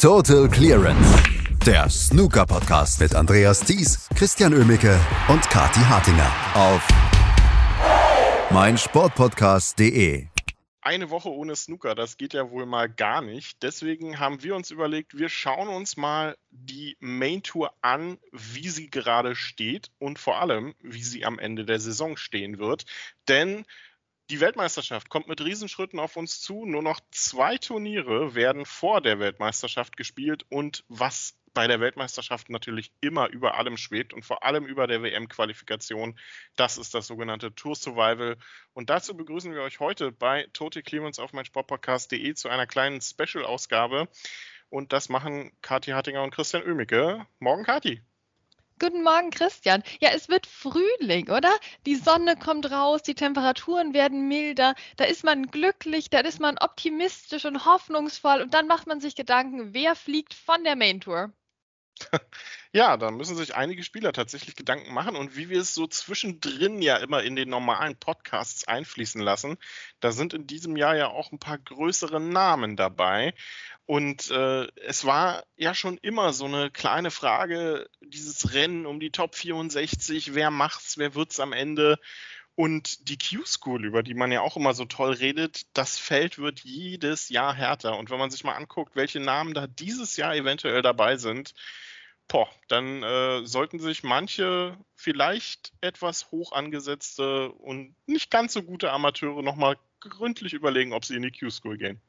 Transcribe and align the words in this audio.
Total 0.00 0.48
Clearance. 0.48 1.22
Der 1.66 1.90
Snooker 1.90 2.46
Podcast 2.46 3.00
mit 3.00 3.14
Andreas 3.14 3.60
Thies, 3.60 4.08
Christian 4.16 4.54
Ömicke 4.54 4.98
und 5.28 5.42
Kati 5.50 5.80
Hartinger 5.80 6.32
auf 6.54 6.88
meinsportpodcast.de. 8.50 10.26
Eine 10.80 11.10
Woche 11.10 11.28
ohne 11.28 11.54
Snooker, 11.54 11.94
das 11.94 12.16
geht 12.16 12.32
ja 12.32 12.50
wohl 12.50 12.64
mal 12.64 12.88
gar 12.88 13.20
nicht. 13.20 13.62
Deswegen 13.62 14.18
haben 14.18 14.42
wir 14.42 14.56
uns 14.56 14.70
überlegt, 14.70 15.18
wir 15.18 15.28
schauen 15.28 15.68
uns 15.68 15.98
mal 15.98 16.34
die 16.50 16.96
Main 17.00 17.42
Tour 17.42 17.74
an, 17.82 18.16
wie 18.32 18.70
sie 18.70 18.88
gerade 18.88 19.36
steht 19.36 19.90
und 19.98 20.18
vor 20.18 20.40
allem, 20.40 20.74
wie 20.80 21.02
sie 21.02 21.26
am 21.26 21.38
Ende 21.38 21.66
der 21.66 21.78
Saison 21.78 22.16
stehen 22.16 22.58
wird. 22.58 22.86
Denn 23.28 23.66
die 24.30 24.40
Weltmeisterschaft 24.40 25.08
kommt 25.08 25.26
mit 25.26 25.44
Riesenschritten 25.44 25.98
auf 25.98 26.16
uns 26.16 26.40
zu. 26.40 26.64
Nur 26.64 26.82
noch 26.82 27.00
zwei 27.10 27.58
Turniere 27.58 28.34
werden 28.34 28.64
vor 28.64 29.00
der 29.00 29.18
Weltmeisterschaft 29.18 29.96
gespielt 29.96 30.46
und 30.48 30.84
was 30.88 31.36
bei 31.52 31.66
der 31.66 31.80
Weltmeisterschaft 31.80 32.48
natürlich 32.48 32.92
immer 33.00 33.28
über 33.28 33.56
allem 33.56 33.76
schwebt 33.76 34.12
und 34.14 34.24
vor 34.24 34.44
allem 34.44 34.66
über 34.66 34.86
der 34.86 35.02
WM-Qualifikation. 35.02 36.16
Das 36.54 36.78
ist 36.78 36.94
das 36.94 37.08
sogenannte 37.08 37.52
Tour 37.56 37.74
Survival. 37.74 38.36
Und 38.72 38.88
dazu 38.88 39.16
begrüßen 39.16 39.52
wir 39.52 39.62
euch 39.62 39.80
heute 39.80 40.12
bei 40.12 40.46
Total 40.52 40.82
Clearance 40.82 41.20
auf 41.20 41.32
meinsportpodcast.de 41.32 42.34
zu 42.34 42.48
einer 42.48 42.68
kleinen 42.68 43.00
Special-Ausgabe. 43.00 44.08
Und 44.68 44.92
das 44.92 45.08
machen 45.08 45.50
Kathi 45.60 45.90
Hartinger 45.90 46.22
und 46.22 46.32
Christian 46.32 46.62
Oemicke. 46.62 47.26
Morgen, 47.40 47.64
Kathi. 47.64 48.00
Guten 48.80 49.04
Morgen, 49.04 49.30
Christian. 49.30 49.84
Ja, 50.00 50.08
es 50.12 50.28
wird 50.28 50.46
Frühling, 50.46 51.30
oder? 51.30 51.54
Die 51.86 51.94
Sonne 51.94 52.34
kommt 52.36 52.70
raus, 52.72 53.02
die 53.02 53.14
Temperaturen 53.14 53.94
werden 53.94 54.26
milder, 54.26 54.74
da 54.96 55.04
ist 55.04 55.22
man 55.22 55.46
glücklich, 55.52 56.10
da 56.10 56.18
ist 56.20 56.40
man 56.40 56.58
optimistisch 56.58 57.44
und 57.44 57.64
hoffnungsvoll 57.66 58.40
und 58.40 58.54
dann 58.54 58.66
macht 58.66 58.86
man 58.88 59.00
sich 59.00 59.14
Gedanken, 59.14 59.72
wer 59.74 59.94
fliegt 59.94 60.34
von 60.34 60.64
der 60.64 60.74
Main 60.76 61.00
Tour? 61.00 61.32
Ja, 62.72 62.96
da 62.96 63.10
müssen 63.10 63.36
sich 63.36 63.56
einige 63.56 63.82
Spieler 63.82 64.12
tatsächlich 64.12 64.54
Gedanken 64.54 64.94
machen 64.94 65.16
und 65.16 65.36
wie 65.36 65.48
wir 65.48 65.60
es 65.60 65.74
so 65.74 65.88
zwischendrin 65.88 66.80
ja 66.80 66.98
immer 66.98 67.20
in 67.24 67.34
den 67.34 67.48
normalen 67.48 67.96
Podcasts 67.96 68.68
einfließen 68.68 69.20
lassen, 69.20 69.58
da 69.98 70.12
sind 70.12 70.34
in 70.34 70.46
diesem 70.46 70.76
Jahr 70.76 70.96
ja 70.96 71.08
auch 71.08 71.32
ein 71.32 71.40
paar 71.40 71.58
größere 71.58 72.20
Namen 72.20 72.76
dabei. 72.76 73.34
Und 73.86 74.30
äh, 74.30 74.68
es 74.76 75.04
war 75.04 75.42
ja 75.56 75.74
schon 75.74 75.98
immer 75.98 76.32
so 76.32 76.44
eine 76.44 76.70
kleine 76.70 77.10
Frage, 77.10 77.88
dieses 78.00 78.54
Rennen 78.54 78.86
um 78.86 79.00
die 79.00 79.10
Top 79.10 79.34
64, 79.34 80.34
wer 80.34 80.52
macht's, 80.52 80.96
wer 80.96 81.16
wird's 81.16 81.40
am 81.40 81.52
Ende? 81.52 81.98
Und 82.54 83.08
die 83.08 83.18
Q-School, 83.18 83.84
über 83.84 84.04
die 84.04 84.14
man 84.14 84.30
ja 84.30 84.42
auch 84.42 84.56
immer 84.56 84.74
so 84.74 84.84
toll 84.84 85.14
redet, 85.14 85.62
das 85.72 85.98
Feld 85.98 86.38
wird 86.38 86.60
jedes 86.60 87.30
Jahr 87.30 87.54
härter. 87.54 87.98
Und 87.98 88.10
wenn 88.10 88.18
man 88.18 88.30
sich 88.30 88.44
mal 88.44 88.54
anguckt, 88.54 88.96
welche 88.96 89.18
Namen 89.18 89.54
da 89.54 89.66
dieses 89.66 90.16
Jahr 90.16 90.36
eventuell 90.36 90.82
dabei 90.82 91.16
sind, 91.16 91.54
boah, 92.30 92.48
dann 92.68 93.02
äh, 93.02 93.44
sollten 93.44 93.80
sich 93.80 94.02
manche 94.04 94.78
vielleicht 94.94 95.72
etwas 95.80 96.30
hoch 96.30 96.52
angesetzte 96.52 97.50
und 97.50 97.94
nicht 98.06 98.30
ganz 98.30 98.52
so 98.52 98.62
gute 98.62 98.92
Amateure 98.92 99.42
nochmal 99.42 99.76
gründlich 99.98 100.54
überlegen, 100.54 100.92
ob 100.92 101.04
sie 101.04 101.16
in 101.16 101.22
die 101.22 101.32
Q-School 101.32 101.76
gehen. 101.76 102.00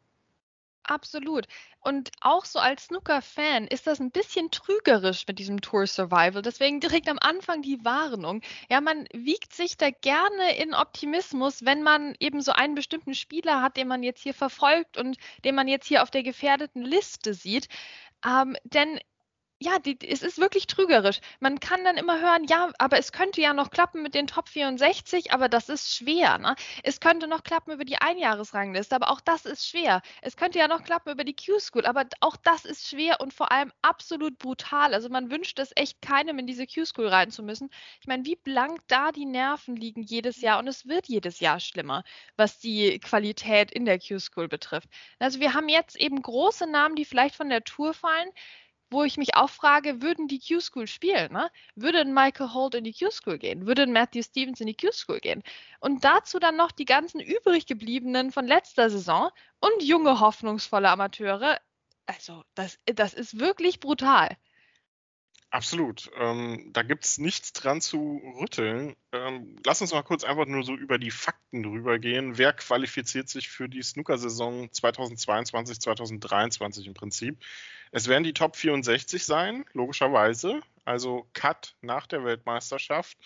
Absolut. 0.83 1.47
Und 1.79 2.11
auch 2.21 2.45
so 2.45 2.59
als 2.59 2.85
Snooker-Fan 2.85 3.67
ist 3.67 3.87
das 3.87 3.99
ein 3.99 4.11
bisschen 4.11 4.51
trügerisch 4.51 5.25
mit 5.27 5.39
diesem 5.39 5.61
Tour 5.61 5.87
Survival. 5.87 6.41
Deswegen 6.41 6.79
direkt 6.79 7.07
am 7.07 7.19
Anfang 7.19 7.61
die 7.61 7.83
Warnung. 7.83 8.41
Ja, 8.69 8.81
man 8.81 9.07
wiegt 9.13 9.53
sich 9.53 9.77
da 9.77 9.89
gerne 9.89 10.55
in 10.57 10.73
Optimismus, 10.73 11.65
wenn 11.65 11.83
man 11.83 12.15
eben 12.19 12.41
so 12.41 12.51
einen 12.51 12.75
bestimmten 12.75 13.13
Spieler 13.13 13.61
hat, 13.61 13.77
den 13.77 13.87
man 13.87 14.03
jetzt 14.03 14.21
hier 14.21 14.33
verfolgt 14.33 14.97
und 14.97 15.17
den 15.43 15.55
man 15.55 15.67
jetzt 15.67 15.87
hier 15.87 16.03
auf 16.03 16.11
der 16.11 16.23
gefährdeten 16.23 16.81
Liste 16.81 17.33
sieht. 17.33 17.67
Ähm, 18.25 18.55
denn 18.63 18.99
ja, 19.61 19.77
die, 19.77 19.95
es 20.09 20.23
ist 20.23 20.39
wirklich 20.39 20.65
trügerisch. 20.65 21.19
Man 21.39 21.59
kann 21.59 21.83
dann 21.83 21.95
immer 21.95 22.19
hören, 22.19 22.45
ja, 22.45 22.71
aber 22.79 22.97
es 22.97 23.11
könnte 23.11 23.41
ja 23.41 23.53
noch 23.53 23.69
klappen 23.69 24.01
mit 24.01 24.15
den 24.15 24.25
Top 24.25 24.49
64, 24.49 25.33
aber 25.33 25.49
das 25.49 25.69
ist 25.69 25.95
schwer. 25.95 26.39
Ne? 26.39 26.55
Es 26.81 26.99
könnte 26.99 27.27
noch 27.27 27.43
klappen 27.43 27.71
über 27.71 27.85
die 27.85 27.97
Einjahresrangliste, 27.97 28.95
aber 28.95 29.11
auch 29.11 29.21
das 29.21 29.45
ist 29.45 29.69
schwer. 29.69 30.01
Es 30.23 30.35
könnte 30.35 30.57
ja 30.57 30.67
noch 30.67 30.83
klappen 30.83 31.11
über 31.11 31.23
die 31.23 31.35
Q-School, 31.35 31.85
aber 31.85 32.07
auch 32.21 32.37
das 32.37 32.65
ist 32.65 32.87
schwer 32.87 33.21
und 33.21 33.35
vor 33.35 33.51
allem 33.51 33.71
absolut 33.83 34.39
brutal. 34.39 34.95
Also 34.95 35.09
man 35.09 35.29
wünscht 35.29 35.59
es 35.59 35.71
echt 35.75 36.01
keinem, 36.01 36.39
in 36.39 36.47
diese 36.47 36.65
Q-School 36.65 37.07
rein 37.07 37.29
zu 37.29 37.43
müssen. 37.43 37.69
Ich 37.99 38.07
meine, 38.07 38.25
wie 38.25 38.37
blank 38.37 38.79
da 38.87 39.11
die 39.11 39.25
Nerven 39.25 39.75
liegen 39.75 40.01
jedes 40.01 40.41
Jahr 40.41 40.57
und 40.57 40.67
es 40.67 40.87
wird 40.87 41.07
jedes 41.07 41.39
Jahr 41.39 41.59
schlimmer, 41.59 42.03
was 42.35 42.57
die 42.57 42.97
Qualität 42.97 43.69
in 43.69 43.85
der 43.85 43.99
Q-School 43.99 44.47
betrifft. 44.47 44.89
Also 45.19 45.39
wir 45.39 45.53
haben 45.53 45.69
jetzt 45.69 45.97
eben 45.97 46.19
große 46.19 46.65
Namen, 46.65 46.95
die 46.95 47.05
vielleicht 47.05 47.35
von 47.35 47.49
der 47.49 47.63
Tour 47.63 47.93
fallen 47.93 48.31
wo 48.91 49.03
ich 49.03 49.17
mich 49.17 49.35
auch 49.35 49.49
frage, 49.49 50.01
würden 50.01 50.27
die 50.27 50.39
Q-School 50.39 50.85
spielen? 50.85 51.31
Ne? 51.31 51.49
Würde 51.75 52.05
Michael 52.05 52.53
Holt 52.53 52.75
in 52.75 52.83
die 52.83 52.93
Q-School 52.93 53.37
gehen? 53.37 53.65
Würde 53.65 53.83
ein 53.83 53.93
Matthew 53.93 54.23
Stevens 54.23 54.59
in 54.59 54.67
die 54.67 54.75
Q-School 54.75 55.19
gehen? 55.19 55.43
Und 55.79 56.03
dazu 56.03 56.39
dann 56.39 56.57
noch 56.57 56.71
die 56.71 56.85
ganzen 56.85 57.19
übrig 57.19 57.65
gebliebenen 57.65 58.31
von 58.31 58.45
letzter 58.45 58.89
Saison 58.89 59.31
und 59.59 59.81
junge, 59.81 60.19
hoffnungsvolle 60.19 60.89
Amateure. 60.89 61.59
Also, 62.05 62.43
das, 62.53 62.77
das 62.85 63.13
ist 63.13 63.39
wirklich 63.39 63.79
brutal. 63.79 64.37
Absolut. 65.51 66.09
Ähm, 66.15 66.69
da 66.71 66.81
gibt 66.81 67.03
es 67.03 67.17
nichts 67.17 67.51
dran 67.51 67.81
zu 67.81 68.21
rütteln. 68.39 68.95
Ähm, 69.11 69.57
lass 69.65 69.81
uns 69.81 69.91
mal 69.91 70.01
kurz 70.01 70.23
einfach 70.23 70.45
nur 70.45 70.63
so 70.63 70.73
über 70.75 70.97
die 70.97 71.11
Fakten 71.11 71.61
drüber 71.61 71.99
gehen. 71.99 72.37
Wer 72.37 72.53
qualifiziert 72.53 73.27
sich 73.27 73.49
für 73.49 73.67
die 73.67 73.81
Snooker-Saison 73.81 74.71
2022, 74.71 75.81
2023 75.81 76.87
im 76.87 76.93
Prinzip? 76.93 77.37
Es 77.91 78.07
werden 78.07 78.23
die 78.23 78.33
Top 78.33 78.55
64 78.55 79.25
sein, 79.25 79.65
logischerweise. 79.73 80.61
Also 80.85 81.27
Cut 81.33 81.75
nach 81.81 82.07
der 82.07 82.23
Weltmeisterschaft. 82.23 83.17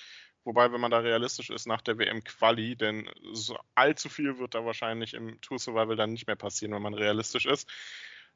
Wobei, 0.43 0.71
wenn 0.71 0.81
man 0.81 0.91
da 0.91 0.99
realistisch 0.99 1.51
ist, 1.51 1.67
nach 1.67 1.81
der 1.81 1.99
WM-Quali, 1.99 2.75
denn 2.75 3.07
so 3.33 3.57
allzu 3.75 4.09
viel 4.09 4.39
wird 4.39 4.55
da 4.55 4.65
wahrscheinlich 4.65 5.13
im 5.13 5.39
Tour 5.41 5.59
Survival 5.59 5.95
dann 5.95 6.13
nicht 6.13 6.25
mehr 6.25 6.35
passieren, 6.35 6.73
wenn 6.73 6.81
man 6.81 6.95
realistisch 6.95 7.45
ist. 7.45 7.69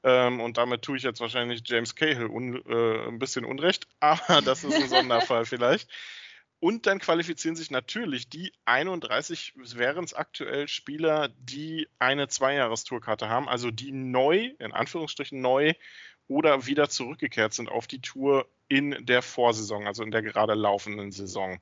Ähm, 0.04 0.40
und 0.40 0.58
damit 0.58 0.82
tue 0.82 0.98
ich 0.98 1.04
jetzt 1.04 1.20
wahrscheinlich 1.20 1.62
James 1.66 1.96
Cahill 1.96 2.28
un, 2.28 2.64
äh, 2.66 3.08
ein 3.08 3.20
bisschen 3.20 3.46
Unrecht, 3.46 3.88
aber 4.00 4.42
das 4.42 4.64
ist 4.64 4.76
ein 4.76 4.90
Sonderfall 4.90 5.46
vielleicht. 5.46 5.90
Und 6.62 6.88
dann 6.88 7.00
qualifizieren 7.00 7.56
sich 7.56 7.72
natürlich 7.72 8.30
die 8.30 8.52
31, 8.66 9.54
wären 9.56 10.04
es 10.04 10.14
aktuell 10.14 10.68
Spieler, 10.68 11.30
die 11.40 11.88
eine 12.00 12.28
Zweijahrestourkarte 12.28 13.30
haben, 13.30 13.48
also 13.48 13.72
die 13.72 13.94
neu, 13.94 14.52
in 14.60 14.74
Anführungsstrichen 14.74 15.40
neu 15.40 15.74
oder 16.28 16.66
wieder 16.66 16.90
zurückgekehrt 16.90 17.54
sind 17.54 17.70
auf 17.70 17.88
die 17.88 18.02
Tour 18.02 18.46
in 18.68 19.06
der 19.06 19.22
Vorsaison, 19.22 19.88
also 19.88 20.04
in 20.04 20.12
der 20.12 20.22
gerade 20.22 20.54
laufenden 20.54 21.12
Saison. 21.12 21.60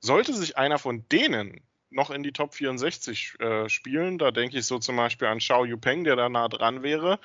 Sollte 0.00 0.34
sich 0.34 0.56
einer 0.56 0.78
von 0.78 1.08
denen 1.08 1.62
noch 1.90 2.10
in 2.10 2.22
die 2.22 2.32
Top 2.32 2.54
64 2.54 3.40
äh, 3.40 3.68
spielen, 3.68 4.18
da 4.18 4.30
denke 4.30 4.58
ich 4.58 4.66
so 4.66 4.78
zum 4.78 4.96
Beispiel 4.96 5.28
an 5.28 5.38
Xiao 5.38 5.64
Yupeng, 5.64 6.04
der 6.04 6.16
da 6.16 6.28
nah 6.28 6.48
dran 6.48 6.82
wäre, 6.82 7.18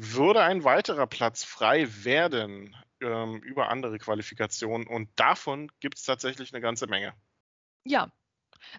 würde 0.00 0.42
ein 0.42 0.62
weiterer 0.62 1.08
Platz 1.08 1.42
frei 1.42 1.88
werden 2.04 2.76
ähm, 3.00 3.42
über 3.42 3.68
andere 3.68 3.98
Qualifikationen 3.98 4.86
und 4.86 5.10
davon 5.16 5.72
gibt 5.80 5.98
es 5.98 6.04
tatsächlich 6.04 6.54
eine 6.54 6.60
ganze 6.60 6.86
Menge. 6.86 7.14
Ja, 7.82 8.12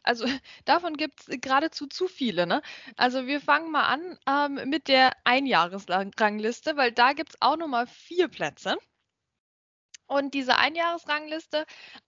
also 0.03 0.25
davon 0.66 0.96
gibt 0.96 1.28
es 1.28 1.41
geradezu 1.41 1.88
zu 1.88 2.08
viele. 2.08 2.47
Ne? 2.47 2.62
Also 2.96 3.28
wir 3.28 3.41
fangen 3.41 3.69
mal 3.69 3.84
an 3.84 4.18
ähm, 4.28 4.69
mit 4.69 4.88
der 4.88 5.12
Einjahresrangliste, 5.25 6.78
weil 6.78 6.94
da 6.94 7.12
gibt 7.12 7.31
es 7.31 7.41
auch 7.41 7.58
nochmal 7.58 7.88
vier 7.88 8.29
Plätze. 8.29 8.78
Und 10.08 10.34
diese 10.34 10.58
Einjahresrangliste 10.58 11.66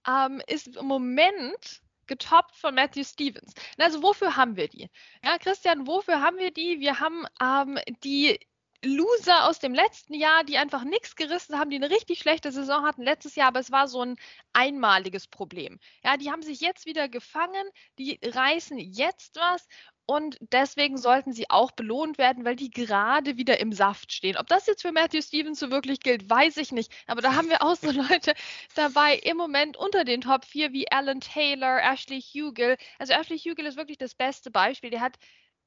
ähm, 0.07 0.41
ist 0.47 0.77
im 0.77 0.85
Moment 0.85 1.81
getoppt 2.07 2.55
von 2.55 2.75
Matthew 2.75 3.03
Stevens. 3.03 3.53
Also 3.77 4.01
wofür 4.01 4.37
haben 4.37 4.55
wir 4.55 4.69
die? 4.69 4.89
Ja, 5.21 5.37
Christian, 5.37 5.85
wofür 5.85 6.21
haben 6.21 6.37
wir 6.37 6.51
die? 6.51 6.79
Wir 6.79 7.01
haben 7.01 7.25
ähm, 7.41 7.77
die 8.03 8.39
Loser 8.83 9.47
aus 9.47 9.59
dem 9.59 9.73
letzten 9.75 10.15
Jahr, 10.15 10.43
die 10.43 10.57
einfach 10.57 10.83
nichts 10.83 11.15
gerissen 11.15 11.59
haben, 11.59 11.69
die 11.69 11.75
eine 11.75 11.91
richtig 11.91 12.19
schlechte 12.19 12.51
Saison 12.51 12.83
hatten 12.83 13.03
letztes 13.03 13.35
Jahr, 13.35 13.49
aber 13.49 13.59
es 13.59 13.71
war 13.71 13.87
so 13.87 14.01
ein 14.01 14.15
einmaliges 14.53 15.27
Problem. 15.27 15.79
Ja, 16.03 16.17
die 16.17 16.31
haben 16.31 16.41
sich 16.41 16.61
jetzt 16.61 16.85
wieder 16.87 17.07
gefangen, 17.07 17.69
die 17.99 18.19
reißen 18.23 18.79
jetzt 18.79 19.35
was 19.35 19.67
und 20.07 20.37
deswegen 20.41 20.97
sollten 20.97 21.31
sie 21.31 21.49
auch 21.49 21.71
belohnt 21.71 22.17
werden, 22.17 22.43
weil 22.43 22.55
die 22.55 22.69
gerade 22.69 23.37
wieder 23.37 23.59
im 23.59 23.71
Saft 23.71 24.11
stehen. 24.11 24.35
Ob 24.35 24.47
das 24.47 24.67
jetzt 24.67 24.81
für 24.81 24.91
Matthew 24.91 25.21
Stevens 25.21 25.59
so 25.59 25.71
wirklich 25.71 25.99
gilt, 26.01 26.29
weiß 26.29 26.57
ich 26.57 26.71
nicht. 26.71 26.91
Aber 27.07 27.21
da 27.21 27.35
haben 27.35 27.49
wir 27.49 27.61
auch 27.61 27.75
so 27.75 27.91
Leute 27.91 28.33
dabei 28.75 29.15
im 29.17 29.37
Moment 29.37 29.77
unter 29.77 30.03
den 30.03 30.21
Top 30.21 30.43
4 30.43 30.73
wie 30.73 30.91
Alan 30.91 31.21
Taylor, 31.21 31.79
Ashley 31.81 32.21
Hugel. 32.21 32.77
Also 32.99 33.13
Ashley 33.13 33.37
Hugel 33.37 33.65
ist 33.65 33.77
wirklich 33.77 33.99
das 33.99 34.15
beste 34.15 34.51
Beispiel. 34.51 34.89
Der 34.89 35.01
hat 35.01 35.17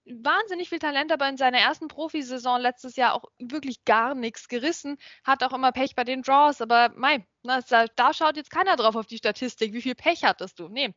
wahnsinnig 0.06 0.68
viel 0.68 0.78
Talent, 0.78 1.12
aber 1.12 1.28
in 1.28 1.36
seiner 1.36 1.58
ersten 1.58 1.88
Profisaison 1.88 2.60
letztes 2.60 2.96
Jahr 2.96 3.14
auch 3.14 3.24
wirklich 3.38 3.84
gar 3.84 4.14
nichts 4.14 4.48
gerissen. 4.48 4.98
Hat 5.24 5.42
auch 5.42 5.52
immer 5.52 5.72
Pech 5.72 5.94
bei 5.94 6.04
den 6.04 6.22
Draws, 6.22 6.60
aber 6.60 6.92
mei, 6.96 7.26
na, 7.42 7.60
da, 7.96 8.12
schaut 8.12 8.36
jetzt 8.36 8.50
keiner 8.50 8.76
drauf 8.76 8.96
auf 8.96 9.06
die 9.06 9.18
Statistik. 9.18 9.72
Wie 9.72 9.82
viel 9.82 9.94
Pech 9.94 10.24
hattest 10.24 10.58
du? 10.58 10.68
Nee. 10.68 10.94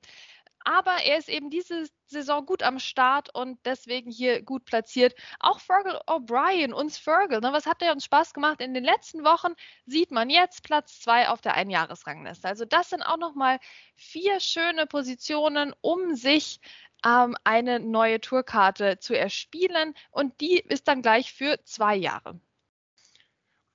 Aber 0.65 0.97
er 1.05 1.17
ist 1.17 1.29
eben 1.29 1.49
diese 1.49 1.85
Saison 2.07 2.45
gut 2.45 2.61
am 2.61 2.79
Start 2.79 3.33
und 3.33 3.57
deswegen 3.65 4.11
hier 4.11 4.41
gut 4.41 4.65
platziert. 4.65 5.13
Auch 5.39 5.61
Fergal 5.61 6.01
O'Brien, 6.07 6.73
uns 6.73 6.97
Fergal, 6.97 7.39
ne, 7.39 7.53
was 7.53 7.65
hat 7.65 7.79
der 7.79 7.93
uns 7.93 8.03
Spaß 8.03 8.33
gemacht 8.33 8.59
in 8.59 8.73
den 8.73 8.83
letzten 8.83 9.23
Wochen? 9.23 9.53
Sieht 9.85 10.11
man 10.11 10.29
jetzt 10.29 10.63
Platz 10.63 10.99
zwei 10.99 11.29
auf 11.29 11.39
der 11.39 11.53
Einjahresrangliste. 11.53 12.47
Also 12.49 12.65
das 12.65 12.89
sind 12.89 13.01
auch 13.01 13.17
nochmal 13.17 13.59
vier 13.95 14.41
schöne 14.41 14.87
Positionen, 14.87 15.73
um 15.79 16.15
sich 16.15 16.59
ähm, 17.05 17.35
eine 17.43 17.79
neue 17.79 18.21
Tourkarte 18.21 18.99
zu 18.99 19.17
erspielen 19.17 19.93
und 20.11 20.39
die 20.41 20.59
ist 20.59 20.87
dann 20.87 21.01
gleich 21.01 21.33
für 21.33 21.63
zwei 21.63 21.95
Jahre. 21.95 22.39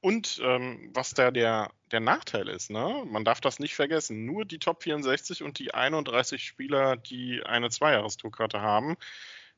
Und 0.00 0.40
ähm, 0.42 0.90
was 0.94 1.14
da 1.14 1.30
der, 1.30 1.70
der 1.92 2.00
Nachteil 2.00 2.48
ist, 2.48 2.70
ne? 2.70 3.04
man 3.06 3.24
darf 3.24 3.40
das 3.40 3.60
nicht 3.60 3.76
vergessen, 3.76 4.26
nur 4.26 4.44
die 4.44 4.58
Top 4.58 4.82
64 4.82 5.44
und 5.44 5.60
die 5.60 5.74
31 5.74 6.44
Spieler, 6.44 6.96
die 6.96 7.42
eine 7.44 7.70
Zweijahrestourkarte 7.70 8.60
haben, 8.60 8.96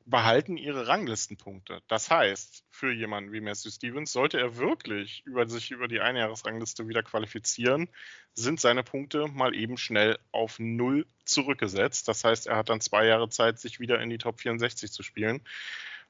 behalten 0.07 0.57
ihre 0.57 0.87
Ranglistenpunkte. 0.87 1.81
Das 1.89 2.11
heißt, 2.11 2.65
für 2.71 2.93
jemanden 2.93 3.33
wie 3.33 3.41
Matthew 3.41 3.71
Stevens, 3.71 4.13
sollte 4.13 4.39
er 4.39 4.57
wirklich 4.57 5.23
über 5.25 5.49
sich 5.49 5.71
über 5.71 5.89
die 5.89 6.01
Einjahresrangliste 6.01 6.89
wieder 6.89 7.03
qualifizieren, 7.03 7.89
sind 8.35 8.61
seine 8.61 8.83
Punkte 8.83 9.29
mal 9.29 9.55
eben 9.55 9.79
schnell 9.79 10.19
auf 10.31 10.59
null 10.59 11.07
zurückgesetzt. 11.25 12.07
Das 12.09 12.25
heißt, 12.25 12.47
er 12.47 12.57
hat 12.57 12.69
dann 12.69 12.81
zwei 12.81 13.07
Jahre 13.07 13.31
Zeit, 13.31 13.59
sich 13.59 13.81
wieder 13.81 14.01
in 14.01 14.11
die 14.11 14.19
Top 14.19 14.41
64 14.41 14.93
zu 14.93 15.03
spielen. 15.03 15.41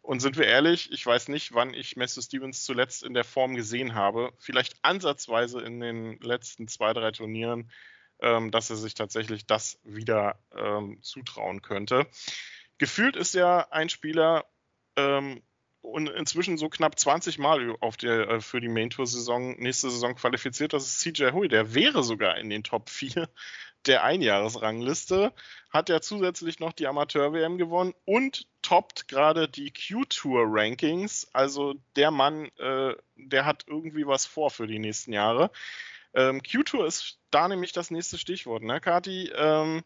Und 0.03 0.21
sind 0.21 0.37
wir 0.37 0.47
ehrlich, 0.47 0.93
ich 0.93 1.07
weiß 1.07 1.29
nicht, 1.29 1.55
wann 1.55 1.73
ich 1.73 1.97
Matthew 1.97 2.23
Stevens 2.23 2.65
zuletzt 2.65 3.05
in 3.05 3.15
der 3.15 3.25
Form 3.25 3.55
gesehen 3.55 3.95
habe. 3.95 4.33
Vielleicht 4.39 4.75
ansatzweise 4.83 5.61
in 5.61 5.81
den 5.81 6.19
letzten 6.21 6.69
zwei, 6.69 6.93
drei 6.93 7.11
Turnieren, 7.11 7.71
ähm, 8.21 8.51
dass 8.51 8.69
er 8.69 8.77
sich 8.77 8.95
tatsächlich 8.95 9.47
das 9.47 9.79
wieder 9.85 10.39
ähm, 10.55 10.99
zutrauen 11.01 11.63
könnte. 11.63 12.07
Gefühlt 12.79 13.17
ist 13.17 13.35
er 13.35 13.73
ein 13.73 13.89
Spieler 13.89 14.47
ähm, 14.97 15.43
und 15.81 16.09
inzwischen 16.09 16.57
so 16.57 16.69
knapp 16.69 16.99
20 16.99 17.39
Mal 17.39 17.77
auf 17.81 17.97
der, 17.97 18.29
äh, 18.29 18.41
für 18.41 18.61
die 18.61 18.69
Main 18.69 18.91
Tour 18.91 19.07
Saison, 19.07 19.57
nächste 19.59 19.91
Saison 19.91 20.15
qualifiziert. 20.15 20.73
Das 20.73 20.85
ist 20.85 21.01
CJ 21.01 21.33
Hui. 21.33 21.49
Der 21.49 21.75
wäre 21.75 22.03
sogar 22.03 22.39
in 22.39 22.51
den 22.51 22.65
Top 22.65 22.89
4 22.89 23.29
der 23.87 24.03
Einjahresrangliste, 24.03 25.35
hat 25.69 25.91
ja 25.91 26.01
zusätzlich 26.01 26.59
noch 26.59 26.73
die 26.73 26.87
Amateur-WM 26.87 27.59
gewonnen 27.59 27.93
und 28.07 28.49
toppt 28.63 29.09
gerade 29.09 29.47
die 29.47 29.73
Q-Tour-Rankings. 29.73 31.29
Also 31.35 31.75
der 31.95 32.11
Mann, 32.11 32.47
äh, 32.57 32.95
der 33.17 33.45
hat 33.45 33.65
irgendwie 33.67 34.07
was 34.07 34.25
vor 34.25 34.51
für 34.51 34.67
die 34.67 34.79
nächsten 34.79 35.13
Jahre. 35.13 35.51
Ähm, 36.15 36.43
Q-Tour 36.43 36.87
ist 36.87 37.19
da 37.31 37.47
nämlich 37.47 37.73
das 37.73 37.91
nächste 37.91 38.17
Stichwort, 38.17 38.63
ne, 38.63 38.81
Kati? 38.81 39.31
Ähm, 39.35 39.83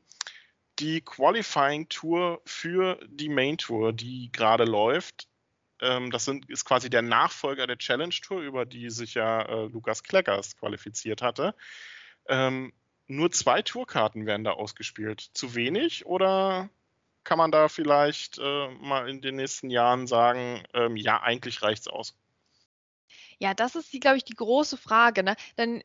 die 0.79 1.01
Qualifying 1.01 1.89
Tour 1.89 2.41
für 2.45 2.99
die 3.09 3.29
Main 3.29 3.59
Tour, 3.59 3.93
die 3.93 4.31
gerade 4.33 4.65
läuft. 4.65 5.29
Ähm, 5.81 6.11
das 6.11 6.25
sind, 6.25 6.49
ist 6.51 6.65
quasi 6.65 6.91
der 6.91 7.03
Nachfolger 7.03 7.67
der 7.67 7.79
Challenge 7.79 8.15
Tour, 8.23 8.41
über 8.41 8.65
die 8.67 8.91
sich 8.91 9.15
ja 9.15 9.43
äh, 9.43 9.67
Lukas 9.67 10.03
Kleckers 10.03 10.57
qualifiziert 10.57 11.23
hatte. 11.23 11.55
Ähm, 12.27 12.73
nur 13.07 13.31
zwei 13.31 13.63
Tourkarten 13.63 14.27
werden 14.27 14.45
da 14.45 14.53
ausgespielt. 14.53 15.21
Zu 15.33 15.55
wenig 15.55 16.07
oder 16.07 16.69
kann 17.25 17.39
man 17.39 17.51
da 17.51 17.69
vielleicht 17.69 18.39
äh, 18.39 18.69
mal 18.81 19.09
in 19.09 19.21
den 19.21 19.37
nächsten 19.37 19.71
Jahren 19.71 20.07
sagen, 20.07 20.63
ähm, 20.75 20.97
ja, 20.97 21.21
eigentlich 21.23 21.63
reicht 21.63 21.83
es 21.83 21.89
aus? 21.89 22.15
Ja, 23.39 23.55
das 23.55 23.77
ist, 23.77 23.93
glaube 24.01 24.17
ich, 24.17 24.25
die 24.25 24.35
große 24.35 24.77
Frage. 24.77 25.23
Ne? 25.23 25.37
Denn 25.57 25.83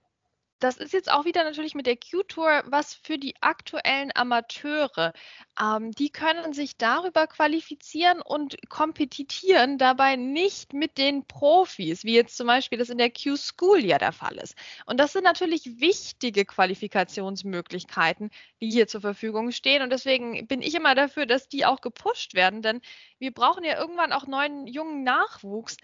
das 0.63 0.77
ist 0.77 0.93
jetzt 0.93 1.11
auch 1.11 1.25
wieder 1.25 1.43
natürlich 1.43 1.75
mit 1.75 1.85
der 1.85 1.97
Q-Tour 1.97 2.63
was 2.65 2.93
für 2.93 3.17
die 3.17 3.35
aktuellen 3.41 4.11
Amateure. 4.15 5.11
Ähm, 5.59 5.91
die 5.91 6.09
können 6.09 6.53
sich 6.53 6.77
darüber 6.77 7.27
qualifizieren 7.27 8.21
und 8.21 8.57
kompetitieren 8.69 9.77
dabei 9.77 10.15
nicht 10.15 10.71
mit 10.71 10.97
den 10.97 11.25
Profis, 11.25 12.05
wie 12.05 12.15
jetzt 12.15 12.37
zum 12.37 12.47
Beispiel 12.47 12.77
das 12.77 12.89
in 12.89 12.97
der 12.97 13.11
Q-School 13.11 13.83
ja 13.83 13.97
der 13.97 14.13
Fall 14.13 14.37
ist. 14.37 14.55
Und 14.85 15.01
das 15.01 15.11
sind 15.11 15.25
natürlich 15.25 15.81
wichtige 15.81 16.45
Qualifikationsmöglichkeiten, 16.45 18.29
die 18.61 18.69
hier 18.69 18.87
zur 18.87 19.01
Verfügung 19.01 19.51
stehen. 19.51 19.83
Und 19.83 19.89
deswegen 19.91 20.47
bin 20.47 20.61
ich 20.61 20.75
immer 20.75 20.95
dafür, 20.95 21.25
dass 21.25 21.49
die 21.49 21.65
auch 21.65 21.81
gepusht 21.81 22.35
werden, 22.35 22.61
denn 22.61 22.81
wir 23.19 23.33
brauchen 23.33 23.65
ja 23.65 23.77
irgendwann 23.77 24.13
auch 24.13 24.27
neuen 24.27 24.65
jungen 24.67 25.03
Nachwuchs 25.03 25.75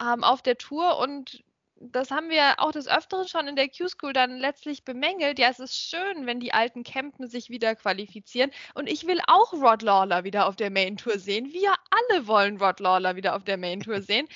ähm, 0.00 0.22
auf 0.22 0.42
der 0.42 0.58
Tour 0.58 0.98
und 0.98 1.42
das 1.80 2.10
haben 2.10 2.28
wir 2.28 2.54
auch 2.58 2.72
des 2.72 2.88
Öfteren 2.88 3.28
schon 3.28 3.46
in 3.46 3.56
der 3.56 3.68
Q-School 3.68 4.12
dann 4.12 4.38
letztlich 4.38 4.84
bemängelt. 4.84 5.38
Ja, 5.38 5.48
es 5.48 5.60
ist 5.60 5.76
schön, 5.76 6.26
wenn 6.26 6.40
die 6.40 6.52
alten 6.52 6.82
Campen 6.82 7.28
sich 7.28 7.50
wieder 7.50 7.76
qualifizieren. 7.76 8.50
Und 8.74 8.88
ich 8.88 9.06
will 9.06 9.20
auch 9.26 9.52
Rod 9.52 9.82
Lawler 9.82 10.24
wieder 10.24 10.46
auf 10.46 10.56
der 10.56 10.70
Main 10.70 10.96
Tour 10.96 11.18
sehen. 11.18 11.52
Wir 11.52 11.72
alle 11.90 12.26
wollen 12.26 12.58
Rod 12.58 12.80
Lawler 12.80 13.16
wieder 13.16 13.36
auf 13.36 13.44
der 13.44 13.58
Main 13.58 13.80
Tour 13.80 14.02
sehen. 14.02 14.28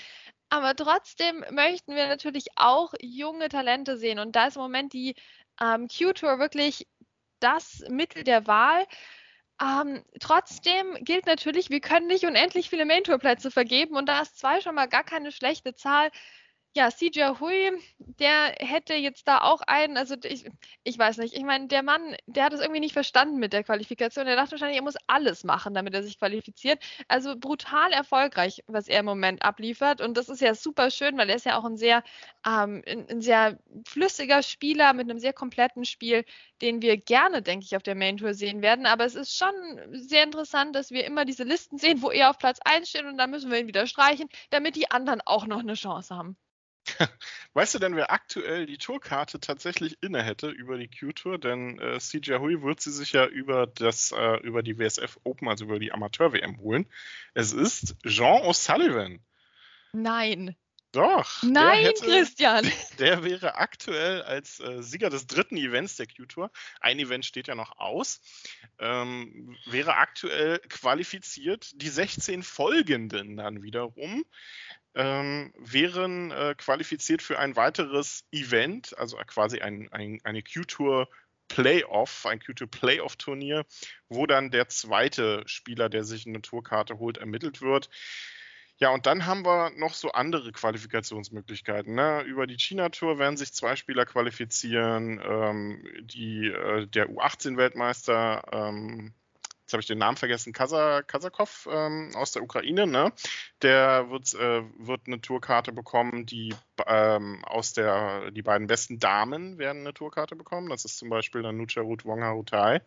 Aber 0.51 0.77
trotzdem 0.77 1.45
möchten 1.51 1.95
wir 1.97 2.07
natürlich 2.07 2.47
auch 2.57 2.95
junge 3.01 3.49
Talente 3.49 3.97
sehen. 3.97 4.19
Und 4.19 4.37
da 4.37 4.47
ist 4.47 4.57
im 4.57 4.63
Moment 4.63 4.93
die 4.93 5.15
ähm, 5.61 5.89
Q-Tour 5.89 6.39
wirklich 6.39 6.87
das 7.41 7.83
Mittel 7.89 8.23
der 8.25 8.47
Wahl. 8.47 8.87
Ähm, 9.61 10.03
trotzdem 10.21 10.95
gilt 11.01 11.27
natürlich, 11.27 11.71
wir 11.71 11.81
können 11.81 12.07
nicht 12.07 12.25
unendlich 12.25 12.71
viele 12.71 12.85
Main-Tour-Plätze 12.85 13.51
vergeben 13.51 13.97
und 13.97 14.09
da 14.09 14.23
ist 14.23 14.39
zwei 14.39 14.61
schon 14.61 14.75
mal 14.75 14.89
gar 14.89 15.05
keine 15.05 15.31
schlechte 15.31 15.75
Zahl 15.75 16.11
ja, 16.75 16.91
CJ 16.91 17.39
Hui, 17.39 17.71
der 17.99 18.55
hätte 18.59 18.95
jetzt 18.95 19.29
da 19.29 19.43
auch 19.43 19.61
einen, 19.67 19.99
also 19.99 20.17
ich, 20.25 20.47
ich 20.85 20.99
weiß 20.99 21.19
nicht, 21.19 21.35
ich 21.35 21.45
meine, 21.45 21.67
der 21.67 21.83
Mann, 21.83 22.17
der 22.27 22.45
hat 22.45 22.55
es 22.55 22.61
irgendwie 22.61 22.81
nicht 22.81 22.95
verstanden 22.95 23.39
mit 23.39 23.53
der 23.53 23.63
Qualifikation. 23.63 24.27
Er 24.27 24.37
dachte 24.37 24.53
wahrscheinlich, 24.53 24.79
er 24.79 24.83
muss 24.83 24.97
alles 25.07 25.45
machen, 25.45 25.75
damit 25.75 25.93
er 25.93 26.03
sich 26.03 26.19
qualifiziert. 26.19 26.83
Also 27.09 27.37
brutal 27.39 27.93
erfolgreich, 27.93 28.63
was 28.69 28.89
er 28.89 29.01
im 29.01 29.05
Moment 29.05 29.43
abliefert. 29.43 30.01
Und 30.01 30.17
das 30.17 30.31
ist 30.31 30.41
ja 30.41 30.55
super 30.55 30.91
schön, 30.91 31.19
weil 31.19 31.29
er 31.29 31.37
ist 31.37 31.45
ja 31.45 31.59
auch 31.59 31.65
ein 31.65 31.77
sehr, 31.77 32.03
ähm, 32.47 32.83
ein 32.87 33.21
sehr 33.21 33.59
flüssiger 33.87 34.43
Spieler 34.43 34.95
mit 34.95 35.11
einem 35.11 35.19
sehr 35.19 35.35
kompletten 35.35 35.85
Spiel, 35.85 36.25
den 36.63 36.81
wir 36.81 36.97
gerne, 36.97 37.43
denke 37.43 37.67
ich, 37.67 37.77
auf 37.77 37.83
der 37.83 37.95
Main 37.97 38.17
Tour 38.17 38.33
sehen 38.33 38.63
werden. 38.63 38.87
Aber 38.87 39.05
es 39.05 39.15
ist 39.15 39.37
schon 39.37 39.53
sehr 39.93 40.25
interessant, 40.25 40.75
dass 40.75 40.91
wir 40.91 41.05
immer 41.05 41.27
diese 41.27 41.45
Listen 41.45 41.77
sehen, 41.77 42.01
wo 42.01 42.11
er 42.11 42.31
auf 42.31 42.39
Platz 42.39 42.61
1 42.65 42.89
steht 42.89 43.05
und 43.05 43.19
dann 43.19 43.31
müssen 43.31 43.51
wir 43.51 43.59
ihn 43.59 43.69
wieder 43.69 43.87
streichen, 43.87 44.29
damit 44.51 44.77
die 44.77 44.91
anderen 44.91 45.21
auch 45.27 45.47
noch 45.47 45.61
eine 45.61 45.75
Chance 45.75 46.17
haben. 46.17 46.37
Weißt 47.55 47.75
du 47.75 47.79
denn, 47.79 47.97
wer 47.97 48.11
aktuell 48.11 48.67
die 48.67 48.79
Tourkarte 48.79 49.41
tatsächlich 49.41 50.03
inne 50.03 50.23
hätte 50.23 50.49
über 50.49 50.79
die 50.79 50.89
Q-Tour? 50.89 51.39
Denn 51.39 51.79
äh, 51.79 51.99
CJ 51.99 52.35
Hui 52.35 52.63
wird 52.63 52.81
sie 52.81 52.93
sich 52.93 53.13
ja 53.13 53.27
über, 53.27 53.67
das, 53.67 54.13
äh, 54.13 54.41
über 54.41 54.63
die 54.63 54.79
WSF 54.79 55.19
Open, 55.25 55.49
also 55.49 55.65
über 55.65 55.79
die 55.79 55.93
Amateur-WM 55.93 56.59
holen. 56.59 56.87
Es 57.35 57.53
ist 57.53 57.97
Jean 58.05 58.43
O'Sullivan. 58.43 59.21
Nein. 59.93 60.57
Doch. 60.93 61.43
Nein, 61.43 61.87
hätte, 61.87 62.05
Christian. 62.05 62.71
Der 62.99 63.25
wäre 63.25 63.55
aktuell 63.55 64.23
als 64.23 64.61
äh, 64.61 64.83
Sieger 64.83 65.09
des 65.09 65.27
dritten 65.27 65.57
Events 65.57 65.97
der 65.97 66.07
Q-Tour, 66.07 66.51
ein 66.81 66.99
Event 66.99 67.25
steht 67.25 67.49
ja 67.49 67.55
noch 67.55 67.79
aus, 67.79 68.21
ähm, 68.79 69.57
wäre 69.65 69.97
aktuell 69.97 70.59
qualifiziert. 70.69 71.71
Die 71.81 71.89
16 71.89 72.43
folgenden 72.43 73.39
dann 73.39 73.63
wiederum 73.63 74.23
ähm, 74.95 75.53
wären 75.59 76.31
äh, 76.31 76.55
qualifiziert 76.57 77.23
für 77.23 77.39
ein 77.39 77.57
weiteres 77.57 78.25
Event, 78.31 78.97
also 78.99 79.17
quasi 79.27 79.61
ein, 79.61 79.91
ein, 79.93 80.21
eine 80.25 80.43
Q-Tour 80.43 81.09
Playoff, 81.49 82.25
ein 82.27 82.41
Q2 82.41 82.67
Playoff 82.67 83.17
Turnier, 83.17 83.67
wo 84.09 84.27
dann 84.27 84.51
der 84.51 84.69
zweite 84.69 85.43
Spieler, 85.47 85.89
der 85.89 86.05
sich 86.05 86.27
eine 86.27 86.41
Tourkarte 86.41 86.99
holt, 86.99 87.19
ermittelt 87.19 87.61
wird. 87.61 87.91
Ja, 88.79 88.91
und 88.91 89.07
dann 89.07 89.27
haben 89.27 89.45
wir 89.45 89.71
noch 89.77 89.95
so 89.95 90.11
andere 90.13 90.51
Qualifikationsmöglichkeiten. 90.51 91.95
Ne? 91.95 92.23
Über 92.23 92.47
die 92.47 92.59
China-Tour 92.59 93.19
werden 93.19 93.37
sich 93.37 93.53
zwei 93.53 93.77
Spieler 93.77 94.07
qualifizieren. 94.07 95.21
Ähm, 95.23 95.87
die, 96.01 96.49
äh, 96.49 96.87
der 96.87 97.11
U18-Weltmeister 97.11 98.43
ähm, 98.51 99.15
jetzt 99.73 99.75
habe 99.75 99.81
ich 99.81 99.87
den 99.87 99.99
Namen 99.99 100.17
vergessen, 100.19 100.53
Kasakov 100.53 101.69
ähm, 101.71 102.11
aus 102.15 102.33
der 102.33 102.43
Ukraine, 102.43 102.87
ne? 102.87 103.13
Der 103.63 104.11
wird, 104.11 104.35
äh, 104.35 104.63
wird 104.77 105.07
eine 105.07 105.21
Tourkarte 105.21 105.73
bekommen, 105.73 106.27
die 106.27 106.55
ähm, 106.87 107.43
aus 107.45 107.73
der, 107.73 108.31
die 108.33 108.43
beiden 108.43 108.67
besten 108.67 108.99
Damen 108.99 109.57
werden 109.59 109.81
eine 109.81 109.95
Tourkarte 109.95 110.37
bekommen. 110.37 110.69
Das 110.69 110.85
ist 110.85 110.99
zum 110.99 111.09
Beispiel 111.09 111.43
dann 111.43 111.57
Nucharut 111.57 112.05
Wongharutai, 112.05 112.83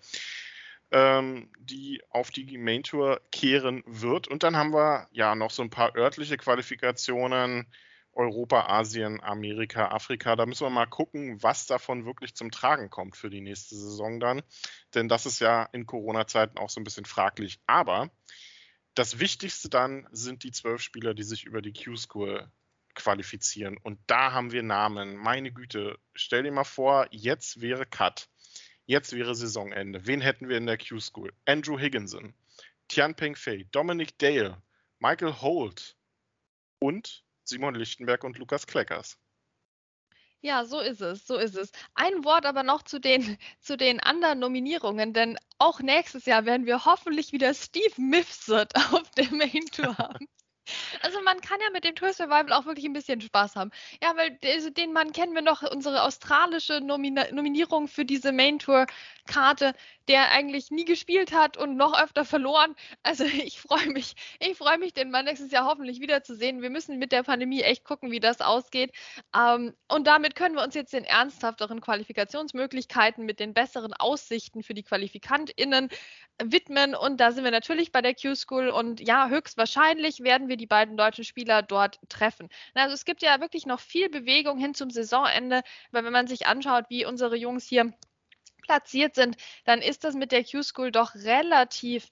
ähm, 0.91 1.49
die 1.59 2.03
auf 2.11 2.29
die 2.29 2.57
Main 2.57 2.83
Tour 2.83 3.19
kehren 3.31 3.83
wird. 3.87 4.27
Und 4.27 4.43
dann 4.43 4.55
haben 4.55 4.73
wir 4.73 5.07
ja 5.11 5.33
noch 5.33 5.49
so 5.49 5.63
ein 5.63 5.71
paar 5.71 5.95
örtliche 5.95 6.37
Qualifikationen 6.37 7.65
Europa, 8.15 8.67
Asien, 8.67 9.21
Amerika, 9.21 9.89
Afrika. 9.89 10.35
Da 10.35 10.45
müssen 10.45 10.65
wir 10.65 10.69
mal 10.69 10.87
gucken, 10.87 11.43
was 11.43 11.67
davon 11.67 12.05
wirklich 12.05 12.33
zum 12.33 12.49
Tragen 12.49 12.89
kommt 12.89 13.17
für 13.17 13.29
die 13.29 13.41
nächste 13.41 13.75
Saison 13.75 14.19
dann. 14.19 14.41
Denn 14.93 15.09
das 15.09 15.25
ist 15.25 15.39
ja 15.39 15.63
in 15.73 15.85
Corona-Zeiten 15.85 16.57
auch 16.57 16.69
so 16.69 16.79
ein 16.79 16.85
bisschen 16.85 17.05
fraglich. 17.05 17.59
Aber 17.67 18.09
das 18.95 19.19
Wichtigste 19.19 19.69
dann 19.69 20.07
sind 20.11 20.43
die 20.43 20.51
zwölf 20.51 20.81
Spieler, 20.81 21.13
die 21.13 21.23
sich 21.23 21.43
über 21.43 21.61
die 21.61 21.73
Q-School 21.73 22.49
qualifizieren. 22.95 23.77
Und 23.77 23.99
da 24.07 24.31
haben 24.31 24.53
wir 24.53 24.63
Namen. 24.63 25.17
Meine 25.17 25.51
Güte, 25.51 25.99
stell 26.13 26.43
dir 26.43 26.51
mal 26.51 26.63
vor, 26.63 27.07
jetzt 27.11 27.59
wäre 27.59 27.85
Cut. 27.85 28.29
Jetzt 28.85 29.13
wäre 29.13 29.35
Saisonende. 29.35 30.07
Wen 30.07 30.21
hätten 30.21 30.47
wir 30.47 30.57
in 30.57 30.67
der 30.67 30.77
Q-School? 30.77 31.33
Andrew 31.45 31.77
Higginson, 31.77 32.33
Tian 32.87 33.15
Peng 33.15 33.35
Fei, 33.35 33.65
Dominic 33.71 34.17
Dale, 34.19 34.61
Michael 34.99 35.33
Holt 35.41 35.97
und 36.79 37.24
Simon 37.45 37.75
Lichtenberg 37.75 38.23
und 38.23 38.37
Lukas 38.37 38.67
Kleckers. 38.67 39.17
Ja, 40.41 40.63
so 40.63 40.79
ist 40.79 41.01
es, 41.01 41.25
so 41.25 41.37
ist 41.37 41.55
es. 41.55 41.71
Ein 41.95 42.23
Wort 42.23 42.45
aber 42.45 42.61
noch 42.61 42.83
zu 42.83 42.99
den, 42.99 43.37
zu 43.61 43.77
den 43.77 43.99
anderen 43.99 44.39
Nominierungen, 44.39 45.13
denn 45.13 45.39
auch 45.57 45.79
nächstes 45.79 46.25
Jahr 46.25 46.45
werden 46.45 46.65
wir 46.65 46.85
hoffentlich 46.85 47.31
wieder 47.31 47.53
Steve 47.53 47.93
Mifsud 47.97 48.75
auf 48.91 49.09
der 49.11 49.31
Main 49.31 49.65
Tour 49.71 49.97
haben. 49.97 50.27
Also 51.01 51.21
man 51.21 51.39
kann 51.41 51.59
ja 51.61 51.69
mit 51.71 51.83
dem 51.83 51.95
Tour 51.95 52.13
Survival 52.13 52.53
auch 52.53 52.65
wirklich 52.65 52.85
ein 52.85 52.93
bisschen 52.93 53.21
Spaß 53.21 53.55
haben. 53.55 53.71
Ja, 54.01 54.15
weil 54.15 54.37
also 54.45 54.69
den 54.69 54.93
Mann 54.93 55.11
kennen 55.11 55.33
wir 55.33 55.41
noch, 55.41 55.61
unsere 55.63 56.03
australische 56.03 56.81
Nomina 56.81 57.25
Nominierung 57.31 57.87
für 57.87 58.05
diese 58.05 58.31
Main 58.31 58.59
Tour 58.59 58.87
Karte, 59.27 59.73
der 60.07 60.31
eigentlich 60.31 60.71
nie 60.71 60.85
gespielt 60.85 61.33
hat 61.33 61.57
und 61.57 61.75
noch 61.75 61.99
öfter 61.99 62.25
verloren. 62.25 62.75
Also 63.03 63.23
ich 63.43 63.59
freue 63.59 63.87
mich, 63.87 64.15
ich 64.39 64.57
freue 64.57 64.77
mich, 64.77 64.93
den 64.93 65.11
Mann 65.11 65.25
nächstes 65.25 65.51
Jahr 65.51 65.65
hoffentlich 65.65 65.99
wiederzusehen. 65.99 66.61
Wir 66.61 66.69
müssen 66.69 66.99
mit 66.99 67.11
der 67.11 67.23
Pandemie 67.23 67.61
echt 67.61 67.83
gucken, 67.83 68.11
wie 68.11 68.19
das 68.19 68.41
ausgeht. 68.41 68.91
Ähm, 69.35 69.73
und 69.87 70.07
damit 70.07 70.35
können 70.35 70.55
wir 70.55 70.63
uns 70.63 70.75
jetzt 70.75 70.93
den 70.93 71.05
ernsthafteren 71.05 71.81
Qualifikationsmöglichkeiten 71.81 73.25
mit 73.25 73.39
den 73.39 73.53
besseren 73.53 73.93
Aussichten 73.93 74.63
für 74.63 74.73
die 74.73 74.83
QualifikantInnen 74.83 75.89
widmen. 76.43 76.95
Und 76.95 77.17
da 77.19 77.31
sind 77.31 77.43
wir 77.43 77.51
natürlich 77.51 77.91
bei 77.91 78.01
der 78.01 78.13
Q-School. 78.13 78.69
Und 78.69 78.99
ja, 78.99 79.29
höchstwahrscheinlich 79.29 80.21
werden 80.21 80.47
wir 80.47 80.54
die 80.57 80.67
beiden 80.67 80.97
deutschen 80.97 81.23
Spieler 81.23 81.61
dort 81.61 81.99
treffen. 82.09 82.49
Also 82.73 82.93
es 82.93 83.05
gibt 83.05 83.21
ja 83.21 83.39
wirklich 83.41 83.65
noch 83.65 83.79
viel 83.79 84.09
Bewegung 84.09 84.57
hin 84.57 84.73
zum 84.73 84.89
Saisonende, 84.89 85.61
weil 85.91 86.03
wenn 86.03 86.13
man 86.13 86.27
sich 86.27 86.47
anschaut, 86.47 86.85
wie 86.89 87.05
unsere 87.05 87.35
Jungs 87.35 87.67
hier 87.67 87.93
platziert 88.63 89.15
sind, 89.15 89.37
dann 89.65 89.81
ist 89.81 90.03
das 90.03 90.15
mit 90.15 90.31
der 90.31 90.43
Q-School 90.43 90.91
doch 90.91 91.15
relativ 91.15 92.09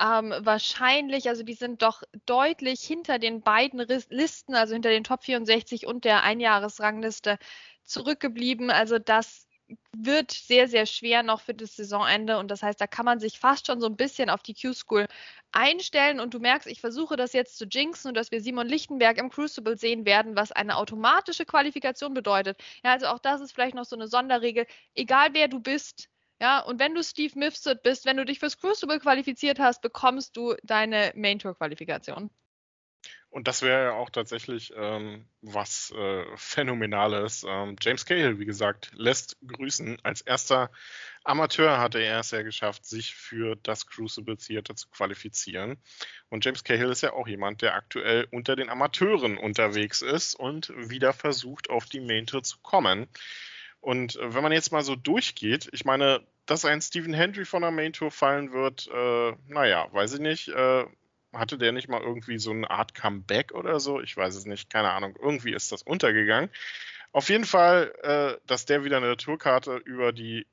ähm, 0.00 0.34
wahrscheinlich, 0.38 1.28
also 1.28 1.42
die 1.42 1.54
sind 1.54 1.82
doch 1.82 2.02
deutlich 2.26 2.80
hinter 2.80 3.18
den 3.18 3.42
beiden 3.42 3.78
Listen, 4.08 4.54
also 4.54 4.72
hinter 4.72 4.90
den 4.90 5.04
Top 5.04 5.22
64 5.24 5.86
und 5.86 6.04
der 6.04 6.22
Einjahresrangliste 6.22 7.38
zurückgeblieben. 7.84 8.70
Also 8.70 8.98
das 8.98 9.46
wird 9.96 10.32
sehr, 10.32 10.68
sehr 10.68 10.86
schwer 10.86 11.22
noch 11.22 11.40
für 11.40 11.54
das 11.54 11.76
Saisonende. 11.76 12.38
Und 12.38 12.50
das 12.50 12.62
heißt, 12.62 12.80
da 12.80 12.86
kann 12.86 13.04
man 13.04 13.20
sich 13.20 13.38
fast 13.38 13.66
schon 13.66 13.80
so 13.80 13.86
ein 13.86 13.96
bisschen 13.96 14.30
auf 14.30 14.42
die 14.42 14.54
Q-School 14.54 15.06
einstellen. 15.52 16.20
Und 16.20 16.34
du 16.34 16.38
merkst, 16.40 16.66
ich 16.66 16.80
versuche 16.80 17.16
das 17.16 17.32
jetzt 17.32 17.58
zu 17.58 17.66
jinxen 17.66 18.08
und 18.08 18.16
dass 18.16 18.30
wir 18.30 18.40
Simon 18.40 18.68
Lichtenberg 18.68 19.18
im 19.18 19.30
Crucible 19.30 19.76
sehen 19.78 20.04
werden, 20.06 20.36
was 20.36 20.52
eine 20.52 20.76
automatische 20.76 21.44
Qualifikation 21.46 22.14
bedeutet. 22.14 22.62
Ja, 22.84 22.92
also 22.92 23.06
auch 23.06 23.18
das 23.18 23.40
ist 23.40 23.52
vielleicht 23.52 23.74
noch 23.74 23.84
so 23.84 23.96
eine 23.96 24.08
Sonderregel. 24.08 24.66
Egal 24.94 25.30
wer 25.32 25.48
du 25.48 25.60
bist, 25.60 26.08
ja, 26.40 26.60
und 26.60 26.80
wenn 26.80 26.94
du 26.94 27.04
Steve 27.04 27.38
Mifsud 27.38 27.82
bist, 27.82 28.04
wenn 28.04 28.16
du 28.16 28.24
dich 28.24 28.40
fürs 28.40 28.58
Crucible 28.58 28.98
qualifiziert 28.98 29.60
hast, 29.60 29.80
bekommst 29.80 30.36
du 30.36 30.56
deine 30.64 31.12
Main 31.14 31.38
Tour 31.38 31.56
Qualifikation. 31.56 32.30
Und 33.32 33.48
das 33.48 33.62
wäre 33.62 33.84
ja 33.84 33.92
auch 33.92 34.10
tatsächlich 34.10 34.74
ähm, 34.76 35.26
was 35.40 35.90
äh, 35.96 36.24
Phänomenales. 36.36 37.46
Ähm, 37.48 37.76
James 37.80 38.04
Cahill, 38.04 38.38
wie 38.38 38.44
gesagt, 38.44 38.90
lässt 38.94 39.38
grüßen. 39.46 39.98
Als 40.02 40.20
erster 40.20 40.70
Amateur 41.24 41.78
hatte 41.78 41.98
er 41.98 42.20
es 42.20 42.30
ja 42.30 42.42
geschafft, 42.42 42.84
sich 42.84 43.14
für 43.14 43.56
das 43.56 43.86
Crucible 43.86 44.36
Theater 44.36 44.76
zu 44.76 44.88
qualifizieren. 44.90 45.78
Und 46.28 46.44
James 46.44 46.62
Cahill 46.62 46.90
ist 46.90 47.00
ja 47.00 47.14
auch 47.14 47.26
jemand, 47.26 47.62
der 47.62 47.74
aktuell 47.74 48.28
unter 48.30 48.54
den 48.54 48.68
Amateuren 48.68 49.38
unterwegs 49.38 50.02
ist 50.02 50.34
und 50.34 50.70
wieder 50.76 51.14
versucht, 51.14 51.70
auf 51.70 51.86
die 51.86 52.00
Main 52.00 52.26
Tour 52.26 52.42
zu 52.42 52.58
kommen. 52.60 53.08
Und 53.80 54.16
äh, 54.16 54.34
wenn 54.34 54.42
man 54.42 54.52
jetzt 54.52 54.72
mal 54.72 54.82
so 54.82 54.94
durchgeht, 54.94 55.70
ich 55.72 55.86
meine, 55.86 56.20
dass 56.44 56.66
ein 56.66 56.82
Stephen 56.82 57.14
Hendry 57.14 57.46
von 57.46 57.62
der 57.62 57.70
Main 57.70 57.94
Tour 57.94 58.10
fallen 58.10 58.52
wird, 58.52 58.88
äh, 58.92 59.32
naja, 59.48 59.88
weiß 59.90 60.14
ich 60.14 60.20
nicht. 60.20 60.48
Äh, 60.48 60.84
hatte 61.32 61.58
der 61.58 61.72
nicht 61.72 61.88
mal 61.88 62.02
irgendwie 62.02 62.38
so 62.38 62.50
eine 62.50 62.70
Art 62.70 62.94
Comeback 62.94 63.52
oder 63.52 63.80
so? 63.80 64.00
Ich 64.00 64.16
weiß 64.16 64.34
es 64.34 64.46
nicht, 64.46 64.70
keine 64.70 64.90
Ahnung. 64.90 65.16
Irgendwie 65.20 65.52
ist 65.52 65.72
das 65.72 65.82
untergegangen. 65.82 66.50
Auf 67.12 67.28
jeden 67.28 67.44
Fall, 67.44 67.92
äh, 68.02 68.46
dass 68.46 68.64
der 68.64 68.84
wieder 68.84 68.98
eine 68.98 69.16
Tourkarte 69.16 69.76
über 69.76 70.12
die 70.12 70.46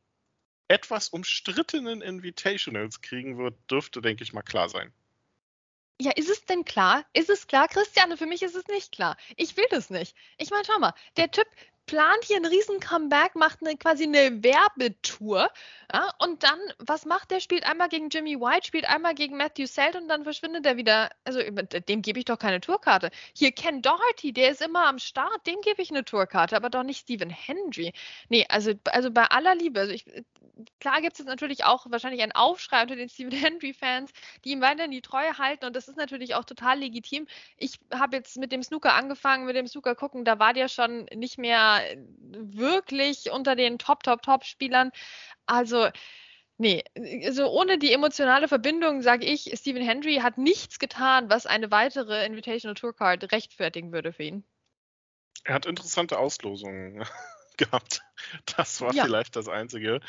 etwas 0.68 1.10
umstrittenen 1.10 2.02
Invitationals 2.02 3.02
kriegen 3.02 3.38
wird, 3.38 3.56
dürfte, 3.70 4.02
denke 4.02 4.24
ich 4.24 4.34
mal, 4.34 4.44
klar 4.44 4.70
sein. 4.70 4.94
Ja, 6.02 6.12
ist 6.12 6.30
es 6.30 6.46
denn 6.46 6.64
klar? 6.64 7.06
Ist 7.12 7.30
es 7.30 7.48
klar, 7.48 7.68
Christiane? 7.68 8.16
Für 8.16 8.26
mich 8.26 8.42
ist 8.42 8.56
es 8.56 8.68
nicht 8.68 8.94
klar. 8.94 9.18
Ich 9.36 9.58
will 9.58 9.66
das 9.70 9.90
nicht. 9.90 10.16
Ich 10.38 10.50
meine, 10.50 10.64
schau 10.66 10.80
mal, 10.80 10.94
der 11.18 11.30
Typ 11.30 11.48
plant 11.90 12.24
hier 12.24 12.36
einen 12.36 12.46
riesen 12.46 12.80
Comeback, 12.80 13.34
macht 13.34 13.62
eine, 13.62 13.76
quasi 13.76 14.04
eine 14.04 14.44
Werbetour. 14.44 15.50
Ja, 15.92 16.12
und 16.20 16.44
dann, 16.44 16.60
was 16.78 17.06
macht 17.06 17.32
der? 17.32 17.40
Spielt 17.40 17.66
einmal 17.66 17.90
gegen 17.90 18.10
Jimmy 18.10 18.40
White, 18.40 18.68
spielt 18.68 18.88
einmal 18.88 19.16
gegen 19.16 19.38
Matthew 19.38 19.66
Selt 19.66 19.96
und 19.96 20.08
dann 20.08 20.24
verschwindet 20.24 20.68
er 20.68 20.78
wieder. 20.78 21.10
Also 21.24 21.42
dem 21.42 22.04
gebe 22.04 22.20
ich 22.20 22.26
doch 22.26 22.38
keine 22.38 22.62
Tourkarte. 22.62 23.10
Hier 23.34 23.52
Ken 23.52 23.82
Doherty, 23.82 24.32
der 24.34 24.52
ist 24.52 24.62
immer 24.62 24.86
am 24.86 25.00
Start, 25.00 25.48
dem 25.48 25.62
gebe 25.62 25.82
ich 25.82 25.90
eine 25.90 26.06
Tourkarte, 26.06 26.56
aber 26.56 26.70
doch 26.70 26.84
nicht 26.84 27.00
Stephen 27.00 27.32
Hendry. 27.32 27.92
Nee, 28.30 28.46
also, 28.50 28.74
also 28.86 29.10
bei 29.10 29.24
aller 29.24 29.56
Liebe, 29.56 29.80
also 29.80 29.92
ich, 29.92 30.06
klar 30.80 31.02
gibt 31.02 31.14
es 31.14 31.20
jetzt 31.20 31.28
natürlich 31.28 31.66
auch 31.66 31.86
wahrscheinlich 31.90 32.22
einen 32.22 32.32
Aufschrei 32.32 32.82
unter 32.82 32.96
den 32.96 33.10
Stephen 33.10 33.32
Hendry-Fans, 33.32 34.12
die 34.44 34.52
ihm 34.52 34.62
weiterhin 34.62 34.92
die 34.92 35.02
Treue 35.02 35.38
halten 35.38 35.66
und 35.66 35.76
das 35.76 35.88
ist 35.88 35.98
natürlich 35.98 36.36
auch 36.36 36.46
total 36.46 36.80
legitim. 36.80 37.28
Ich 37.58 37.80
habe 37.94 38.18
jetzt 38.18 38.38
mit 38.38 38.52
dem 38.52 38.64
Snooker 38.64 38.94
angefangen, 38.94 39.46
mit 39.46 39.56
dem 39.56 39.68
Snooker 39.68 39.96
gucken, 39.96 40.26
da 40.26 40.40
war 40.40 40.54
der 40.54 40.68
schon 40.68 41.06
nicht 41.14 41.38
mehr 41.38 41.82
wirklich 42.18 43.32
unter 43.32 43.56
den 43.56 43.80
Top, 43.80 44.04
Top, 44.04 44.22
Top-Spielern. 44.22 44.92
Also, 45.46 45.90
Nee, 46.62 46.84
also 47.24 47.50
ohne 47.50 47.78
die 47.78 47.94
emotionale 47.94 48.50
Verbindung 48.50 49.02
sage 49.02 49.26
ich, 49.26 49.50
Stephen 49.56 49.82
Hendry 49.82 50.16
hat 50.16 50.38
nichts 50.38 50.78
getan, 50.78 51.30
was 51.30 51.46
eine 51.46 51.72
weitere 51.72 52.26
Invitational 52.26 52.76
Tour 52.76 52.94
Card 52.94 53.32
rechtfertigen 53.32 53.94
würde 53.94 54.12
für 54.12 54.24
ihn. 54.24 54.44
Er 55.46 55.54
hat 55.54 55.66
interessante 55.66 56.20
Auslosungen 56.20 57.06
gehabt. 57.60 58.02
Das 58.58 58.82
war 58.82 58.94
ja. 58.94 59.06
vielleicht 59.06 59.36
das 59.38 59.48
Einzige. 59.48 60.02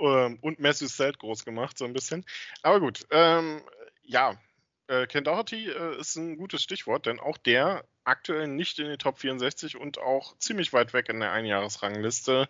Ähm, 0.00 0.38
und 0.40 0.58
Matthew 0.58 0.88
Selt 0.88 1.18
groß 1.18 1.44
gemacht, 1.44 1.78
so 1.78 1.84
ein 1.84 1.92
bisschen. 1.92 2.24
Aber 2.62 2.80
gut, 2.80 3.06
ähm, 3.10 3.62
ja, 4.02 4.36
äh, 4.88 5.06
Ken 5.06 5.24
Doherty 5.24 5.70
äh, 5.70 5.98
ist 6.00 6.16
ein 6.16 6.36
gutes 6.36 6.62
Stichwort, 6.62 7.06
denn 7.06 7.20
auch 7.20 7.38
der 7.38 7.84
aktuell 8.04 8.48
nicht 8.48 8.78
in 8.78 8.86
den 8.86 8.98
Top 8.98 9.18
64 9.18 9.76
und 9.76 9.98
auch 9.98 10.36
ziemlich 10.38 10.72
weit 10.72 10.92
weg 10.92 11.08
in 11.08 11.20
der 11.20 11.32
Einjahresrangliste, 11.32 12.48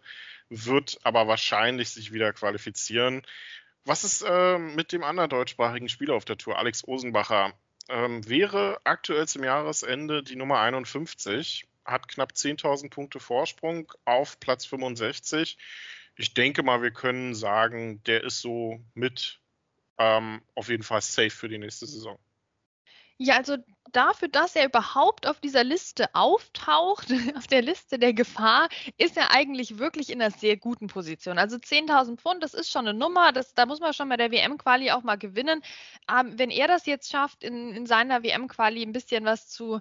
wird 0.48 0.98
aber 1.04 1.28
wahrscheinlich 1.28 1.90
sich 1.90 2.12
wieder 2.12 2.32
qualifizieren. 2.32 3.22
Was 3.84 4.04
ist 4.04 4.22
äh, 4.22 4.58
mit 4.58 4.92
dem 4.92 5.04
anderen 5.04 5.30
deutschsprachigen 5.30 5.88
Spieler 5.88 6.14
auf 6.14 6.24
der 6.24 6.38
Tour, 6.38 6.58
Alex 6.58 6.86
Osenbacher? 6.86 7.52
Ähm, 7.88 8.26
wäre 8.26 8.80
aktuell 8.84 9.28
zum 9.28 9.44
Jahresende 9.44 10.22
die 10.22 10.36
Nummer 10.36 10.60
51, 10.60 11.66
hat 11.84 12.08
knapp 12.08 12.32
10.000 12.32 12.90
Punkte 12.90 13.20
Vorsprung 13.20 13.92
auf 14.04 14.40
Platz 14.40 14.66
65. 14.66 15.58
Ich 16.16 16.34
denke 16.34 16.62
mal, 16.62 16.82
wir 16.82 16.92
können 16.92 17.34
sagen, 17.34 18.02
der 18.04 18.24
ist 18.24 18.40
so 18.40 18.80
mit 18.94 19.40
ähm, 19.98 20.42
auf 20.54 20.68
jeden 20.68 20.82
Fall 20.82 21.00
safe 21.00 21.30
für 21.30 21.48
die 21.48 21.58
nächste 21.58 21.86
Saison. 21.86 22.18
Ja, 23.16 23.36
also 23.36 23.56
dafür, 23.92 24.26
dass 24.28 24.56
er 24.56 24.66
überhaupt 24.66 25.28
auf 25.28 25.38
dieser 25.38 25.62
Liste 25.62 26.12
auftaucht, 26.14 27.06
auf 27.36 27.46
der 27.46 27.62
Liste 27.62 27.98
der 27.98 28.12
Gefahr, 28.12 28.68
ist 28.98 29.16
er 29.16 29.30
eigentlich 29.30 29.78
wirklich 29.78 30.10
in 30.10 30.20
einer 30.20 30.32
sehr 30.32 30.56
guten 30.56 30.88
Position. 30.88 31.38
Also 31.38 31.56
10.000 31.56 32.18
Pfund, 32.18 32.42
das 32.42 32.54
ist 32.54 32.70
schon 32.70 32.88
eine 32.88 32.98
Nummer, 32.98 33.30
das, 33.30 33.54
da 33.54 33.66
muss 33.66 33.78
man 33.78 33.94
schon 33.94 34.08
bei 34.08 34.16
der 34.16 34.32
WM-Quali 34.32 34.90
auch 34.90 35.04
mal 35.04 35.16
gewinnen. 35.16 35.62
Ähm, 36.10 36.38
wenn 36.38 36.50
er 36.50 36.66
das 36.66 36.86
jetzt 36.86 37.10
schafft, 37.10 37.44
in, 37.44 37.72
in 37.72 37.86
seiner 37.86 38.24
WM-Quali 38.24 38.82
ein 38.82 38.92
bisschen 38.92 39.24
was 39.24 39.48
zu 39.48 39.80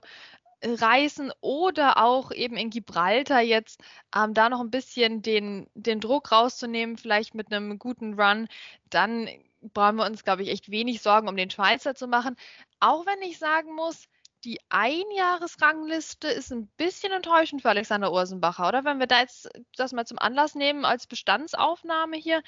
reißen 0.63 1.31
oder 1.41 2.03
auch 2.03 2.31
eben 2.31 2.55
in 2.57 2.69
Gibraltar 2.69 3.41
jetzt 3.41 3.81
ähm, 4.15 4.33
da 4.33 4.49
noch 4.49 4.61
ein 4.61 4.71
bisschen 4.71 5.21
den, 5.21 5.67
den 5.73 5.99
Druck 5.99 6.31
rauszunehmen, 6.31 6.97
vielleicht 6.97 7.35
mit 7.35 7.51
einem 7.51 7.79
guten 7.79 8.19
Run, 8.19 8.47
dann 8.89 9.27
brauchen 9.61 9.97
wir 9.97 10.05
uns, 10.05 10.23
glaube 10.23 10.43
ich, 10.43 10.49
echt 10.49 10.71
wenig 10.71 11.01
Sorgen 11.01 11.27
um 11.27 11.37
den 11.37 11.49
Schweizer 11.49 11.95
zu 11.95 12.07
machen. 12.07 12.35
Auch 12.79 13.05
wenn 13.05 13.21
ich 13.21 13.37
sagen 13.39 13.73
muss, 13.73 14.05
die 14.43 14.59
Einjahresrangliste 14.69 16.27
ist 16.27 16.51
ein 16.51 16.67
bisschen 16.75 17.13
enttäuschend 17.13 17.61
für 17.61 17.69
Alexander 17.69 18.11
Ursenbacher, 18.11 18.67
oder? 18.67 18.83
Wenn 18.83 18.99
wir 18.99 19.07
da 19.07 19.21
jetzt 19.21 19.49
das 19.77 19.93
mal 19.93 20.05
zum 20.05 20.19
Anlass 20.19 20.55
nehmen 20.55 20.83
als 20.83 21.07
Bestandsaufnahme 21.07 22.17
hier, 22.17 22.41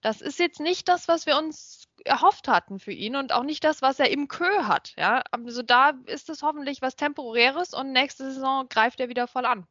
das 0.00 0.20
ist 0.20 0.38
jetzt 0.38 0.60
nicht 0.60 0.88
das, 0.88 1.08
was 1.08 1.26
wir 1.26 1.36
uns 1.36 1.88
erhofft 2.04 2.48
hatten 2.48 2.78
für 2.78 2.92
ihn 2.92 3.16
und 3.16 3.32
auch 3.32 3.44
nicht 3.44 3.64
das, 3.64 3.82
was 3.82 3.98
er 3.98 4.10
im 4.10 4.28
Kö 4.28 4.64
hat. 4.64 4.94
Ja, 4.96 5.22
also 5.30 5.62
da 5.62 5.92
ist 6.06 6.28
es 6.28 6.42
hoffentlich 6.42 6.82
was 6.82 6.96
Temporäres 6.96 7.74
und 7.74 7.92
nächste 7.92 8.32
Saison 8.32 8.68
greift 8.68 9.00
er 9.00 9.08
wieder 9.08 9.26
voll 9.26 9.46
an. 9.46 9.66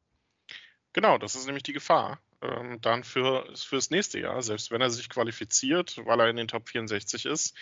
Genau, 0.93 1.17
das 1.17 1.35
ist 1.35 1.45
nämlich 1.45 1.63
die 1.63 1.73
Gefahr 1.73 2.19
ähm, 2.41 2.79
dann 2.81 3.03
für, 3.03 3.45
fürs 3.55 3.89
nächste 3.89 4.19
Jahr, 4.19 4.41
selbst 4.41 4.71
wenn 4.71 4.81
er 4.81 4.89
sich 4.89 5.09
qualifiziert, 5.09 5.99
weil 6.05 6.19
er 6.19 6.29
in 6.29 6.37
den 6.37 6.47
Top 6.47 6.69
64 6.69 7.25
ist. 7.25 7.55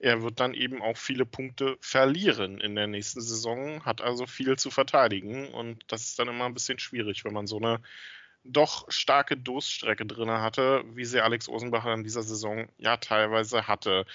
Er 0.00 0.22
wird 0.22 0.38
dann 0.38 0.54
eben 0.54 0.80
auch 0.80 0.96
viele 0.96 1.26
Punkte 1.26 1.76
verlieren 1.80 2.60
in 2.60 2.76
der 2.76 2.86
nächsten 2.86 3.20
Saison, 3.20 3.84
hat 3.84 4.00
also 4.00 4.26
viel 4.26 4.56
zu 4.56 4.70
verteidigen 4.70 5.52
und 5.52 5.82
das 5.88 6.04
ist 6.04 6.18
dann 6.18 6.28
immer 6.28 6.44
ein 6.44 6.54
bisschen 6.54 6.78
schwierig, 6.78 7.24
wenn 7.24 7.32
man 7.32 7.48
so 7.48 7.56
eine 7.56 7.80
doch 8.44 8.90
starke 8.90 9.36
Durststrecke 9.36 10.06
drin 10.06 10.30
hatte, 10.30 10.84
wie 10.94 11.04
sie 11.04 11.20
Alex 11.20 11.48
Osenbacher 11.48 11.92
in 11.94 12.04
dieser 12.04 12.22
Saison 12.22 12.68
ja 12.78 12.96
teilweise 12.96 13.66
hatte. 13.66 14.06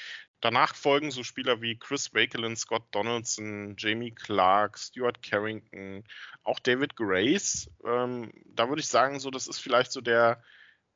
Danach 0.42 0.76
folgen 0.76 1.12
so 1.12 1.24
Spieler 1.24 1.62
wie 1.62 1.78
Chris 1.78 2.14
Wakelin, 2.14 2.58
Scott 2.58 2.84
Donaldson, 2.92 3.76
Jamie 3.78 4.12
Clark, 4.12 4.78
Stuart 4.78 5.24
Carrington, 5.24 6.04
auch 6.44 6.60
David 6.60 6.96
Grace. 6.96 7.70
Ähm, 7.86 8.32
da 8.46 8.68
würde 8.68 8.82
ich 8.82 8.88
sagen, 8.88 9.20
so 9.20 9.32
das 9.32 9.48
ist 9.48 9.60
vielleicht 9.60 9.92
so 9.92 10.02
der, 10.02 10.44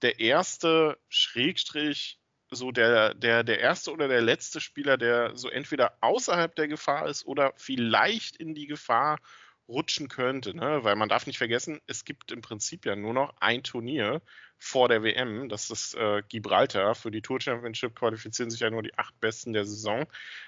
der 0.01 0.19
erste 0.19 0.97
Schrägstrich 1.07 2.19
so 2.49 2.71
der, 2.71 3.13
der, 3.13 3.43
der 3.43 3.59
erste 3.59 3.91
oder 3.91 4.07
der 4.07 4.21
letzte 4.21 4.61
Spieler, 4.61 4.97
der 4.97 5.35
so 5.35 5.49
entweder 5.49 5.97
außerhalb 6.01 6.55
der 6.55 6.67
Gefahr 6.67 7.07
ist 7.07 7.25
oder 7.25 7.53
vielleicht 7.57 8.37
in 8.37 8.55
die 8.55 8.67
Gefahr 8.67 9.19
rutschen 9.67 10.07
könnte, 10.07 10.55
ne? 10.55 10.83
weil 10.83 10.95
man 10.95 11.09
darf 11.09 11.27
nicht 11.27 11.37
vergessen, 11.37 11.81
es 11.87 12.05
gibt 12.05 12.31
im 12.31 12.41
Prinzip 12.41 12.85
ja 12.85 12.95
nur 12.95 13.13
noch 13.13 13.33
ein 13.39 13.63
Turnier 13.63 14.21
vor 14.57 14.87
der 14.89 15.03
WM, 15.03 15.49
das 15.49 15.69
ist 15.69 15.95
äh, 15.95 16.23
Gibraltar. 16.27 16.95
Für 16.95 17.11
die 17.11 17.21
Tour 17.21 17.39
Championship 17.41 17.95
qualifizieren 17.95 18.49
sich 18.49 18.61
ja 18.61 18.69
nur 18.69 18.81
die 18.81 18.97
acht 18.97 19.19
Besten 19.19 19.53
der 19.53 19.65
Saison, 19.65 20.05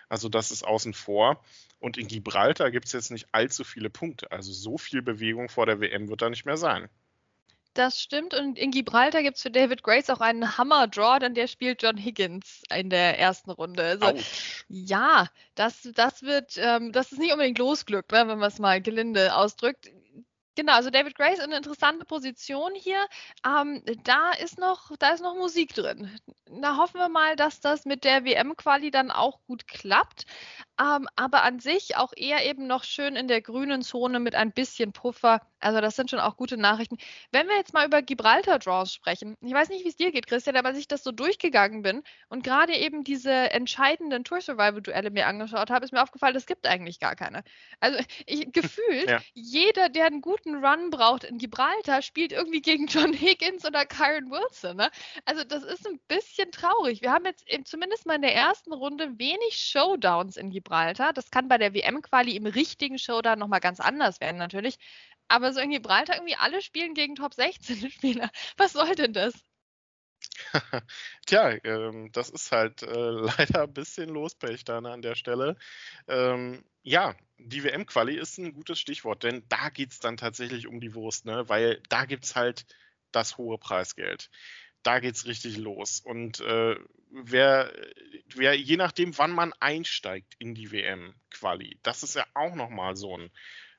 also 0.08 0.30
das 0.30 0.52
ist 0.52 0.64
außen 0.64 0.94
vor. 0.94 1.44
Und 1.80 1.98
in 1.98 2.08
Gibraltar 2.08 2.72
gibt 2.72 2.88
es 2.88 2.94
jetzt 2.94 3.12
nicht 3.12 3.28
allzu 3.32 3.64
viele 3.64 3.90
Punkte, 3.90 4.32
also 4.32 4.52
so 4.52 4.78
viel 4.78 5.02
Bewegung 5.02 5.50
vor 5.50 5.66
der 5.66 5.80
WM 5.80 6.10
wird 6.10 6.22
da 6.22 6.30
nicht 6.30 6.46
mehr 6.46 6.58
sein. 6.58 6.90
Das 7.74 8.02
stimmt. 8.02 8.34
Und 8.34 8.58
in 8.58 8.72
Gibraltar 8.72 9.22
gibt 9.22 9.38
es 9.38 9.44
für 9.44 9.52
David 9.52 9.84
Grace 9.84 10.10
auch 10.10 10.22
einen 10.22 10.58
Hammer-Draw, 10.58 11.20
denn 11.20 11.36
der 11.36 11.48
spielt 11.48 11.82
John 11.84 11.98
Higgins 11.98 12.64
in 12.74 12.90
der 12.90 13.20
ersten 13.20 13.52
Runde. 13.52 13.98
Also, 14.02 14.14
ja, 14.68 15.28
das, 15.56 15.88
das 15.94 16.24
wird, 16.24 16.58
ähm, 16.58 16.92
das 16.92 17.12
ist 17.12 17.20
nicht 17.20 17.32
unbedingt 17.32 17.60
Losglück, 17.60 18.12
ne, 18.12 18.28
wenn 18.28 18.40
man 18.40 18.48
es 18.48 18.60
mal 18.60 18.82
gelinde 18.82 19.36
ausdrückt. 19.36 19.90
Genau, 20.56 20.74
also 20.74 20.90
David 20.90 21.16
Grace 21.16 21.38
in 21.38 21.46
eine 21.46 21.58
interessante 21.58 22.04
Position 22.06 22.74
hier. 22.76 23.08
Ähm, 23.46 23.82
da 24.04 24.32
ist 24.32 24.58
noch, 24.58 24.92
da 24.98 25.12
ist 25.12 25.22
noch 25.22 25.36
Musik 25.36 25.74
drin. 25.74 26.20
Da 26.62 26.76
hoffen 26.76 27.00
wir 27.00 27.08
mal, 27.08 27.38
dass 27.38 27.62
das 27.62 27.86
mit 27.86 28.04
der 28.04 28.26
WM-Quali 28.26 28.92
dann 28.92 29.10
auch 29.10 29.40
gut 29.48 29.68
klappt. 29.68 30.26
Ähm, 30.79 31.09
aber 31.17 31.43
an 31.43 31.59
sich 31.59 31.98
auch 31.98 32.13
eher 32.15 32.45
eben 32.45 32.65
noch 32.65 32.86
schön 32.86 33.17
in 33.17 33.27
der 33.27 33.41
grünen 33.41 33.81
Zone 33.81 34.19
mit 34.19 34.33
ein 34.36 34.53
bisschen 34.53 34.93
Puffer. 34.93 35.41
Also 35.59 35.81
das 35.81 35.98
sind 35.98 36.09
schon 36.09 36.21
auch 36.21 36.38
gute 36.38 36.55
Nachrichten. 36.55 36.98
Wenn 37.31 37.50
wir 37.50 37.57
jetzt 37.57 37.74
mal 37.74 37.86
über 37.86 38.01
Gibraltar-Draws 38.01 38.93
sprechen, 38.93 39.36
ich 39.41 39.53
weiß 39.53 39.67
nicht, 39.67 39.83
wie 39.83 39.89
es 39.89 39.98
dir 39.98 40.13
geht, 40.13 40.25
Christian, 40.27 40.55
aber 40.55 40.69
als 40.69 40.77
ich 40.77 40.88
das 40.88 41.03
so 41.03 41.12
durchgegangen 41.12 41.81
bin 41.81 42.01
und 42.29 42.45
gerade 42.45 42.77
eben 42.77 43.03
diese 43.03 43.29
entscheidenden 43.29 44.24
Tour-Survival-Duelle 44.24 45.12
mir 45.12 45.27
angeschaut 45.27 45.69
habe, 45.69 45.83
ist 45.83 45.91
mir 45.91 46.01
aufgefallen, 46.01 46.38
es 46.38 46.45
gibt 46.45 46.65
eigentlich 46.65 47.01
gar 47.01 47.17
keine. 47.17 47.43
Also 47.81 48.00
ich, 48.25 48.50
gefühlt, 48.53 49.09
ja. 49.09 49.19
jeder, 49.33 49.89
der 49.89 50.05
einen 50.05 50.21
guten 50.21 50.63
Run 50.63 50.91
braucht 50.91 51.25
in 51.25 51.39
Gibraltar, 51.39 52.01
spielt 52.01 52.31
irgendwie 52.31 52.62
gegen 52.62 52.88
John 52.88 53.12
Higgins 53.12 53.65
oder 53.65 53.86
Kyron 53.86 54.31
Wilson. 54.31 54.77
Ne? 54.77 54.89
Also 55.25 55.43
das 55.43 55.63
ist 55.65 55.86
ein 55.86 56.00
bisschen 56.07 56.53
traurig. 56.53 57.01
Wir 57.01 57.12
haben 57.12 57.25
jetzt 57.25 57.45
zumindest 57.65 58.05
mal 58.05 58.15
in 58.15 58.21
der 58.21 58.33
ersten 58.33 58.71
Runde 58.71 59.19
wenig 59.19 59.57
Showdowns 59.57 60.38
in 60.38 60.51
Gibraltar. 60.51 60.69
Gibraltar. 60.70 61.14
Das 61.14 61.32
kann 61.32 61.48
bei 61.48 61.58
der 61.58 61.74
WM-Quali 61.74 62.36
im 62.36 62.46
richtigen 62.46 63.00
Showdown 63.00 63.40
nochmal 63.40 63.60
ganz 63.60 63.80
anders 63.80 64.22
werden, 64.22 64.38
natürlich. 64.38 64.78
Aber 65.28 65.52
so 65.52 65.60
in 65.60 65.72
Gibraltar 65.72 66.16
irgendwie 66.16 66.36
alle 66.36 66.62
spielen 66.62 66.94
gegen 66.94 67.16
Top 67.16 67.34
16 67.34 67.92
Spieler. 67.92 68.30
Was 68.58 68.74
soll 68.74 68.94
denn 68.96 69.14
das? 69.14 69.34
Tja, 71.26 71.58
ähm, 71.64 72.12
das 72.12 72.30
ist 72.30 72.52
halt 72.52 72.84
äh, 72.84 72.88
leider 72.94 73.64
ein 73.64 73.74
bisschen 73.74 74.10
Lospech 74.10 74.64
dann 74.64 74.86
an 74.86 75.02
der 75.02 75.16
Stelle. 75.16 75.58
Ähm, 76.08 76.64
ja, 76.84 77.16
die 77.38 77.64
WM-Quali 77.64 78.16
ist 78.16 78.38
ein 78.38 78.54
gutes 78.54 78.80
Stichwort, 78.80 79.24
denn 79.24 79.44
da 79.50 79.70
geht 79.70 79.92
es 79.92 80.00
dann 80.00 80.18
tatsächlich 80.18 80.68
um 80.68 80.80
die 80.80 80.94
Wurst, 80.94 81.26
ne? 81.26 81.50
weil 81.50 81.82
da 81.90 82.06
gibt 82.06 82.26
es 82.26 82.36
halt 82.36 82.66
das 83.12 83.38
hohe 83.38 83.58
Preisgeld 83.58 84.30
da 84.83 85.00
geht's 85.00 85.25
richtig 85.25 85.57
los. 85.57 86.00
Und 86.00 86.39
äh, 86.41 86.75
wer, 87.12 87.71
wer, 88.36 88.57
je 88.57 88.77
nachdem, 88.77 89.17
wann 89.17 89.31
man 89.31 89.53
einsteigt 89.59 90.36
in 90.39 90.55
die 90.55 90.71
WM-Quali, 90.71 91.79
das 91.83 92.03
ist 92.03 92.15
ja 92.15 92.25
auch 92.33 92.55
nochmal 92.55 92.95
so 92.95 93.17
ein, 93.17 93.29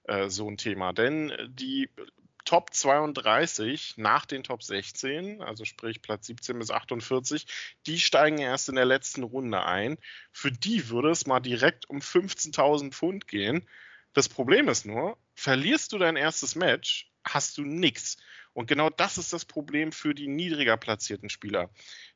äh, 0.04 0.28
so 0.28 0.48
ein 0.48 0.56
Thema. 0.56 0.92
Denn 0.92 1.32
die 1.48 1.88
Top 2.44 2.72
32 2.72 3.94
nach 3.96 4.26
den 4.26 4.42
Top 4.42 4.62
16, 4.62 5.42
also 5.42 5.64
sprich 5.64 6.02
Platz 6.02 6.26
17 6.26 6.58
bis 6.58 6.70
48, 6.70 7.46
die 7.86 7.98
steigen 7.98 8.38
erst 8.38 8.68
in 8.68 8.74
der 8.74 8.86
letzten 8.86 9.22
Runde 9.22 9.64
ein. 9.64 9.98
Für 10.32 10.50
die 10.50 10.88
würde 10.88 11.10
es 11.10 11.26
mal 11.26 11.40
direkt 11.40 11.88
um 11.88 11.98
15.000 11.98 12.92
Pfund 12.92 13.28
gehen. 13.28 13.66
Das 14.14 14.28
Problem 14.28 14.68
ist 14.68 14.84
nur, 14.84 15.16
verlierst 15.34 15.92
du 15.92 15.98
dein 15.98 16.16
erstes 16.16 16.56
Match, 16.56 17.10
hast 17.24 17.58
du 17.58 17.62
nichts. 17.62 18.16
Und 18.52 18.66
genau 18.66 18.90
das 18.90 19.18
ist 19.18 19.32
das 19.32 19.44
Problem 19.44 19.92
für 19.92 20.14
die 20.14 20.28
niedriger 20.28 20.76
platzierten 20.76 21.30
Spieler. 21.30 21.70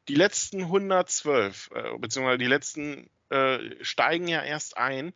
Die 0.08 0.14
letzten 0.14 0.62
112, 0.62 1.70
äh, 1.74 1.98
beziehungsweise 1.98 2.38
die 2.38 2.46
letzten 2.46 3.10
äh, 3.30 3.58
steigen 3.82 4.28
ja 4.28 4.42
erst 4.42 4.76
ein. 4.76 5.14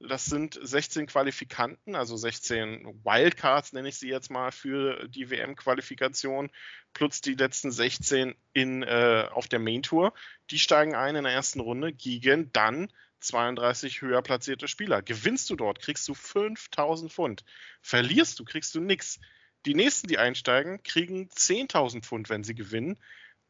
Das 0.00 0.24
sind 0.24 0.58
16 0.60 1.06
Qualifikanten, 1.06 1.94
also 1.94 2.16
16 2.16 3.04
Wildcards 3.04 3.72
nenne 3.72 3.88
ich 3.88 3.96
sie 3.96 4.08
jetzt 4.08 4.30
mal 4.30 4.50
für 4.50 5.08
die 5.08 5.30
WM-Qualifikation, 5.30 6.50
plus 6.92 7.20
die 7.20 7.34
letzten 7.34 7.70
16 7.70 8.34
in, 8.52 8.82
äh, 8.82 9.28
auf 9.30 9.48
der 9.48 9.60
Main 9.60 9.82
Tour. 9.82 10.12
Die 10.50 10.58
steigen 10.58 10.94
ein 10.94 11.16
in 11.16 11.24
der 11.24 11.32
ersten 11.32 11.60
Runde 11.60 11.92
gegen 11.92 12.52
dann 12.52 12.88
32 13.20 14.02
höher 14.02 14.20
platzierte 14.22 14.68
Spieler. 14.68 15.00
Gewinnst 15.02 15.48
du 15.48 15.56
dort, 15.56 15.80
kriegst 15.80 16.06
du 16.08 16.14
5000 16.14 17.12
Pfund. 17.12 17.44
Verlierst 17.80 18.38
du, 18.38 18.44
kriegst 18.44 18.74
du 18.74 18.80
nichts. 18.80 19.20
Die 19.66 19.74
nächsten, 19.74 20.08
die 20.08 20.18
einsteigen, 20.18 20.82
kriegen 20.82 21.28
10.000 21.28 22.02
Pfund, 22.02 22.28
wenn 22.28 22.44
sie 22.44 22.54
gewinnen, 22.54 22.98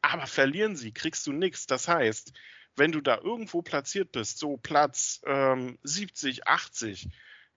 aber 0.01 0.27
verlieren 0.27 0.75
sie, 0.75 0.93
kriegst 0.93 1.27
du 1.27 1.33
nichts. 1.33 1.67
Das 1.67 1.87
heißt, 1.87 2.31
wenn 2.75 2.91
du 2.91 3.01
da 3.01 3.17
irgendwo 3.17 3.61
platziert 3.61 4.11
bist, 4.11 4.37
so 4.37 4.57
Platz 4.57 5.21
ähm, 5.25 5.77
70, 5.83 6.47
80, 6.47 7.09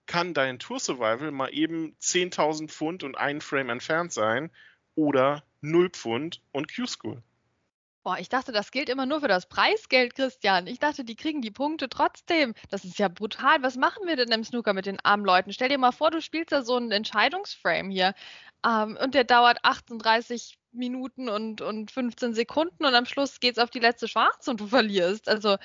kann 0.05 0.33
dein 0.33 0.59
Tour 0.59 0.79
Survival 0.79 1.31
mal 1.31 1.53
eben 1.53 1.95
10.000 2.01 2.69
Pfund 2.69 3.03
und 3.03 3.17
einen 3.17 3.41
Frame 3.41 3.69
entfernt 3.69 4.11
sein 4.11 4.49
oder 4.95 5.43
0 5.61 5.89
Pfund 5.91 6.41
und 6.51 6.73
Q-School. 6.73 7.21
Boah, 8.03 8.17
ich 8.17 8.29
dachte, 8.29 8.53
das 8.53 8.71
gilt 8.71 8.87
immer 8.87 9.05
nur 9.05 9.19
für 9.19 9.27
das 9.27 9.47
Preisgeld, 9.47 10.15
Christian. 10.15 10.67
Ich 10.67 10.79
dachte, 10.79 11.03
die 11.03 11.15
kriegen 11.17 11.41
die 11.41 11.51
Punkte 11.51 11.89
trotzdem. 11.89 12.53
Das 12.69 12.85
ist 12.85 12.97
ja 12.97 13.09
brutal. 13.09 13.61
Was 13.61 13.75
machen 13.75 14.07
wir 14.07 14.15
denn 14.15 14.31
im 14.31 14.43
Snooker 14.45 14.73
mit 14.73 14.85
den 14.85 14.99
armen 15.01 15.25
Leuten? 15.25 15.51
Stell 15.51 15.67
dir 15.69 15.77
mal 15.77 15.91
vor, 15.91 16.09
du 16.09 16.21
spielst 16.21 16.53
da 16.53 16.61
so 16.61 16.77
einen 16.77 16.91
Entscheidungsframe 16.91 17.89
hier. 17.89 18.13
Ähm, 18.65 18.97
und 19.01 19.15
der 19.15 19.25
dauert 19.25 19.59
38 19.63 20.57
Minuten 20.71 21.29
und, 21.29 21.61
und 21.61 21.91
15 21.91 22.33
Sekunden 22.33 22.85
und 22.85 22.95
am 22.95 23.05
Schluss 23.05 23.39
geht 23.39 23.57
es 23.57 23.63
auf 23.63 23.69
die 23.69 23.79
letzte 23.79 24.07
Schwarze 24.07 24.51
und 24.51 24.61
du 24.61 24.67
verlierst. 24.67 25.27
Also 25.27 25.57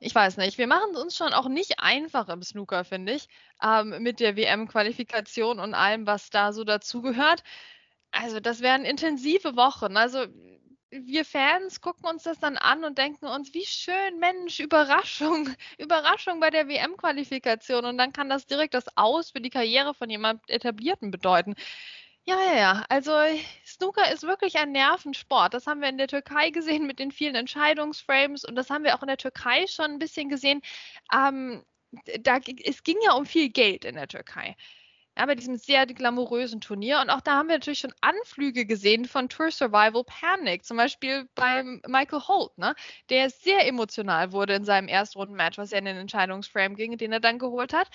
ich 0.00 0.14
weiß 0.14 0.38
nicht, 0.38 0.58
wir 0.58 0.66
machen 0.66 0.90
es 0.94 1.00
uns 1.00 1.16
schon 1.16 1.32
auch 1.34 1.48
nicht 1.48 1.78
einfach 1.80 2.28
im 2.30 2.42
Snooker, 2.42 2.84
finde 2.84 3.12
ich, 3.12 3.28
ähm, 3.62 4.02
mit 4.02 4.18
der 4.20 4.36
WM-Qualifikation 4.36 5.60
und 5.60 5.74
allem, 5.74 6.06
was 6.06 6.30
da 6.30 6.52
so 6.52 6.64
dazugehört. 6.64 7.42
Also 8.10 8.40
das 8.40 8.60
wären 8.60 8.84
intensive 8.84 9.56
Wochen. 9.56 9.96
Also 9.96 10.26
wir 10.90 11.24
Fans 11.24 11.80
gucken 11.80 12.06
uns 12.06 12.24
das 12.24 12.38
dann 12.40 12.56
an 12.56 12.84
und 12.84 12.98
denken 12.98 13.26
uns, 13.26 13.54
wie 13.54 13.64
schön, 13.64 14.18
Mensch, 14.18 14.60
Überraschung, 14.60 15.48
Überraschung 15.78 16.40
bei 16.40 16.50
der 16.50 16.68
WM-Qualifikation. 16.68 17.84
Und 17.84 17.98
dann 17.98 18.12
kann 18.12 18.28
das 18.28 18.46
direkt 18.46 18.74
das 18.74 18.86
Aus 18.96 19.30
für 19.30 19.40
die 19.40 19.50
Karriere 19.50 19.94
von 19.94 20.10
jemand 20.10 20.48
Etablierten 20.50 21.10
bedeuten. 21.10 21.54
Ja, 22.24 22.36
ja, 22.42 22.56
ja. 22.56 22.84
Also 22.88 23.12
Snooker 23.66 24.12
ist 24.12 24.22
wirklich 24.24 24.56
ein 24.58 24.72
Nervensport. 24.72 25.54
Das 25.54 25.66
haben 25.66 25.80
wir 25.80 25.88
in 25.88 25.98
der 25.98 26.08
Türkei 26.08 26.50
gesehen 26.50 26.86
mit 26.86 26.98
den 26.98 27.12
vielen 27.12 27.34
Entscheidungsframes 27.34 28.44
und 28.44 28.54
das 28.56 28.70
haben 28.70 28.84
wir 28.84 28.94
auch 28.96 29.02
in 29.02 29.08
der 29.08 29.16
Türkei 29.16 29.66
schon 29.66 29.86
ein 29.92 29.98
bisschen 29.98 30.28
gesehen. 30.28 30.60
Ähm, 31.12 31.64
da, 32.20 32.38
es 32.64 32.82
ging 32.84 32.98
ja 33.04 33.14
um 33.14 33.26
viel 33.26 33.48
Geld 33.50 33.84
in 33.84 33.96
der 33.96 34.08
Türkei. 34.08 34.56
Ja, 35.18 35.26
bei 35.26 35.34
diesem 35.34 35.56
sehr 35.56 35.86
glamourösen 35.86 36.60
Turnier. 36.60 37.00
Und 37.00 37.10
auch 37.10 37.20
da 37.20 37.32
haben 37.36 37.48
wir 37.48 37.56
natürlich 37.56 37.80
schon 37.80 37.92
Anflüge 38.00 38.64
gesehen 38.64 39.04
von 39.04 39.28
Tour 39.28 39.50
Survival 39.50 40.04
Panic. 40.04 40.64
Zum 40.64 40.76
Beispiel 40.78 41.28
beim 41.34 41.82
Michael 41.86 42.22
Holt, 42.26 42.56
ne, 42.56 42.74
der 43.10 43.28
sehr 43.28 43.66
emotional 43.66 44.32
wurde 44.32 44.54
in 44.54 44.64
seinem 44.64 44.88
Erstrundenmatch, 44.88 45.58
was 45.58 45.72
ja 45.72 45.78
in 45.78 45.84
den 45.84 45.96
Entscheidungsframe 45.98 46.74
ging, 46.74 46.96
den 46.96 47.12
er 47.12 47.20
dann 47.20 47.38
geholt 47.38 47.72
hat 47.72 47.88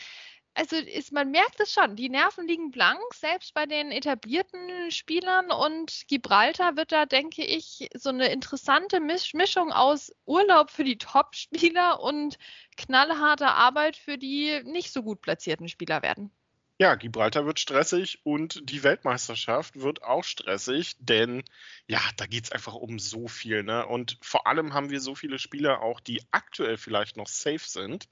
also 0.56 0.78
ist, 0.78 1.12
man 1.12 1.32
merkt 1.32 1.60
es 1.60 1.74
schon, 1.74 1.96
die 1.96 2.10
Nerven 2.10 2.48
liegen 2.48 2.72
blank, 2.72 3.02
selbst 3.14 3.54
bei 3.54 3.66
den 3.66 3.92
etablierten 3.92 4.90
Spielern 4.90 5.52
und 5.52 6.04
Gibraltar 6.08 6.78
wird 6.78 6.92
da, 6.94 7.06
denke 7.06 7.44
ich, 7.44 7.90
so 7.94 8.10
eine 8.10 8.28
interessante 8.32 9.00
Mischung 9.02 9.72
aus 9.74 10.12
Urlaub 10.26 10.72
für 10.72 10.86
die 10.86 10.98
Top-Spieler 10.98 12.00
und 12.02 12.38
knallharter 12.78 13.54
Arbeit 13.56 13.98
für 13.98 14.18
die 14.18 14.62
nicht 14.64 14.94
so 14.94 15.04
gut 15.04 15.22
platzierten 15.22 15.68
Spieler 15.68 16.02
werden. 16.02 16.32
Ja, 16.78 16.96
Gibraltar 16.96 17.46
wird 17.46 17.60
stressig 17.62 18.20
und 18.24 18.70
die 18.70 18.84
Weltmeisterschaft 18.84 19.80
wird 19.80 20.04
auch 20.04 20.26
stressig, 20.26 20.98
denn 21.00 21.44
ja, 21.88 22.02
da 22.18 22.26
geht 22.26 22.46
es 22.46 22.52
einfach 22.52 22.74
um 22.74 23.00
so 23.00 23.30
viel. 23.30 23.64
Ne? 23.64 23.86
Und 23.86 24.18
vor 24.22 24.46
allem 24.46 24.74
haben 24.74 24.90
wir 24.90 25.00
so 25.00 25.16
viele 25.16 25.40
Spieler 25.40 25.82
auch, 25.82 26.02
die 26.02 26.22
aktuell 26.32 26.76
vielleicht 26.78 27.16
noch 27.16 27.28
safe 27.28 27.60
sind, 27.60 28.10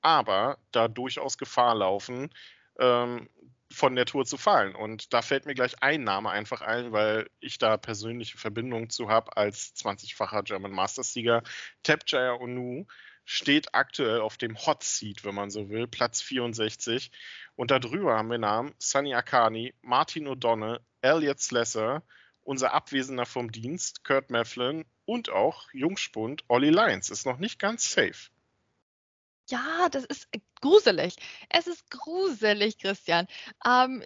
aber 0.00 0.58
da 0.72 0.88
durchaus 0.88 1.36
Gefahr 1.36 1.74
laufen, 1.74 2.30
ähm, 2.78 3.28
von 3.70 3.94
der 3.94 4.06
Tour 4.06 4.24
zu 4.24 4.38
fallen. 4.38 4.74
Und 4.74 5.12
da 5.12 5.20
fällt 5.20 5.44
mir 5.44 5.54
gleich 5.54 5.82
ein 5.82 6.02
Name 6.02 6.30
einfach 6.30 6.62
ein, 6.62 6.92
weil 6.92 7.28
ich 7.40 7.58
da 7.58 7.76
persönliche 7.76 8.38
Verbindungen 8.38 8.88
zu 8.88 9.10
habe 9.10 9.36
als 9.36 9.74
20-facher 9.76 10.44
German 10.44 10.72
Masters-Sieger. 10.72 11.42
Tapjaya 11.82 12.32
Onu 12.32 12.86
steht 13.30 13.74
aktuell 13.74 14.22
auf 14.22 14.38
dem 14.38 14.56
Hot 14.64 14.82
Seat, 14.82 15.22
wenn 15.22 15.34
man 15.34 15.50
so 15.50 15.68
will, 15.68 15.86
Platz 15.86 16.22
64. 16.22 17.10
Und 17.56 17.70
darüber 17.70 18.16
haben 18.16 18.30
wir 18.30 18.38
Namen 18.38 18.74
Sunny 18.78 19.14
Akani, 19.14 19.74
Martin 19.82 20.26
O'Donnell, 20.26 20.80
Elliot 21.02 21.38
Slesser, 21.38 22.02
unser 22.42 22.72
Abwesender 22.72 23.26
vom 23.26 23.52
Dienst, 23.52 24.02
Kurt 24.02 24.30
Mefflin 24.30 24.86
und 25.04 25.28
auch 25.28 25.68
Jungspund 25.74 26.42
Olli 26.48 26.70
Lyons. 26.70 27.10
Ist 27.10 27.26
noch 27.26 27.36
nicht 27.36 27.58
ganz 27.58 27.90
safe. 27.90 28.30
Ja, 29.50 29.88
das 29.90 30.04
ist 30.04 30.28
gruselig. 30.60 31.16
Es 31.48 31.66
ist 31.66 31.90
gruselig, 31.90 32.78
Christian. 32.78 33.26
Ähm, 33.64 34.04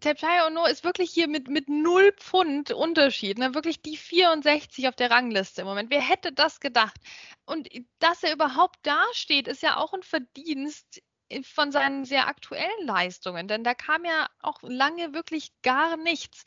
Tepchai 0.00 0.46
Ono 0.46 0.66
ist 0.66 0.84
wirklich 0.84 1.10
hier 1.10 1.26
mit, 1.26 1.48
mit 1.48 1.68
null 1.68 2.12
Pfund 2.12 2.70
Unterschied. 2.70 3.38
Ne? 3.38 3.54
Wirklich 3.54 3.82
die 3.82 3.96
64 3.96 4.86
auf 4.88 4.94
der 4.94 5.10
Rangliste 5.10 5.62
im 5.62 5.66
Moment. 5.66 5.90
Wer 5.90 6.00
hätte 6.00 6.32
das 6.32 6.60
gedacht? 6.60 6.96
Und 7.44 7.68
dass 7.98 8.22
er 8.22 8.32
überhaupt 8.32 8.78
dasteht, 8.86 9.48
ist 9.48 9.62
ja 9.62 9.78
auch 9.78 9.94
ein 9.94 10.02
Verdienst 10.04 11.02
von 11.42 11.72
seinen 11.72 12.04
sehr 12.04 12.28
aktuellen 12.28 12.86
Leistungen, 12.86 13.48
denn 13.48 13.64
da 13.64 13.74
kam 13.74 14.04
ja 14.04 14.28
auch 14.40 14.62
lange 14.62 15.14
wirklich 15.14 15.50
gar 15.62 15.96
nichts. 15.96 16.44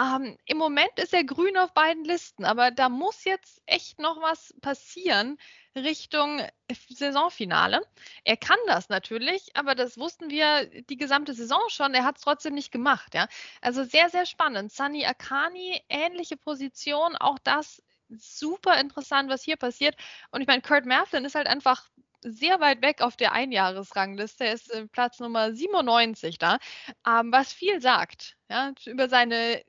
Ähm, 0.00 0.38
Im 0.46 0.56
Moment 0.56 0.92
ist 0.96 1.12
er 1.12 1.24
grün 1.24 1.58
auf 1.58 1.74
beiden 1.74 2.04
Listen, 2.04 2.44
aber 2.44 2.70
da 2.70 2.88
muss 2.88 3.24
jetzt 3.24 3.60
echt 3.66 3.98
noch 3.98 4.22
was 4.22 4.54
passieren 4.62 5.36
Richtung 5.76 6.42
Saisonfinale. 6.88 7.80
Er 8.24 8.36
kann 8.36 8.58
das 8.66 8.88
natürlich, 8.88 9.54
aber 9.54 9.74
das 9.74 9.98
wussten 9.98 10.30
wir 10.30 10.66
die 10.84 10.96
gesamte 10.96 11.34
Saison 11.34 11.62
schon. 11.68 11.94
Er 11.94 12.04
hat 12.04 12.16
es 12.16 12.22
trotzdem 12.22 12.54
nicht 12.54 12.72
gemacht. 12.72 13.14
Ja? 13.14 13.28
Also 13.60 13.84
sehr, 13.84 14.08
sehr 14.10 14.26
spannend. 14.26 14.72
Sunny 14.72 15.06
Akani, 15.06 15.82
ähnliche 15.88 16.36
Position, 16.36 17.16
auch 17.16 17.38
das 17.38 17.82
super 18.08 18.78
interessant, 18.80 19.30
was 19.30 19.42
hier 19.42 19.56
passiert. 19.56 19.96
Und 20.30 20.42
ich 20.42 20.46
meine, 20.46 20.62
Kurt 20.62 20.84
Merflin 20.84 21.24
ist 21.24 21.34
halt 21.34 21.46
einfach 21.46 21.88
sehr 22.24 22.60
weit 22.60 22.82
weg 22.82 23.02
auf 23.02 23.16
der 23.16 23.32
Einjahresrangliste. 23.32 24.44
Er 24.44 24.52
ist 24.54 24.70
äh, 24.70 24.86
Platz 24.86 25.18
Nummer 25.20 25.52
97 25.52 26.38
da, 26.38 26.58
ähm, 27.06 27.32
was 27.32 27.52
viel 27.52 27.80
sagt 27.80 28.36
ja, 28.48 28.72
über 28.86 29.08
seine 29.08 29.60
äh, 29.60 29.64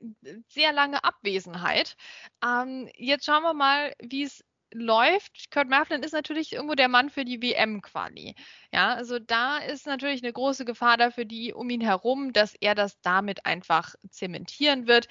sehr 0.48 0.72
lange 0.72 1.02
Abwesenheit. 1.02 1.96
Ähm, 2.44 2.88
jetzt 2.96 3.24
schauen 3.24 3.42
wir 3.42 3.54
mal, 3.54 3.92
wie 4.00 4.22
es 4.22 4.44
läuft. 4.74 5.50
Kurt 5.50 5.68
Maflin 5.68 6.02
ist 6.02 6.12
natürlich 6.12 6.52
irgendwo 6.52 6.74
der 6.74 6.88
Mann 6.88 7.08
für 7.08 7.24
die 7.24 7.40
WM-Quali. 7.40 8.34
Ja, 8.72 8.94
also 8.94 9.18
da 9.18 9.58
ist 9.58 9.86
natürlich 9.86 10.22
eine 10.22 10.32
große 10.32 10.64
Gefahr 10.64 10.96
dafür, 10.96 11.24
die 11.24 11.54
um 11.54 11.70
ihn 11.70 11.80
herum, 11.80 12.32
dass 12.32 12.54
er 12.60 12.74
das 12.74 13.00
damit 13.00 13.46
einfach 13.46 13.94
zementieren 14.10 14.86
wird. 14.86 15.06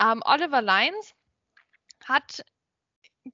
Ähm, 0.00 0.22
Oliver 0.24 0.62
Lyons 0.62 1.14
hat 2.04 2.44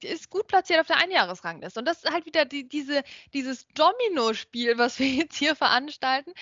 ist 0.01 0.29
gut 0.29 0.47
platziert 0.47 0.79
auf 0.79 0.87
der 0.87 0.97
Einjahresrangliste. 0.97 1.79
Und 1.79 1.85
das 1.85 2.03
ist 2.03 2.11
halt 2.11 2.25
wieder 2.25 2.45
die, 2.45 2.67
diese, 2.67 3.03
dieses 3.33 3.67
Domino-Spiel, 3.69 4.77
was 4.77 4.99
wir 4.99 5.07
jetzt 5.23 5.37
hier 5.37 5.55
veranstalten. 5.55 6.33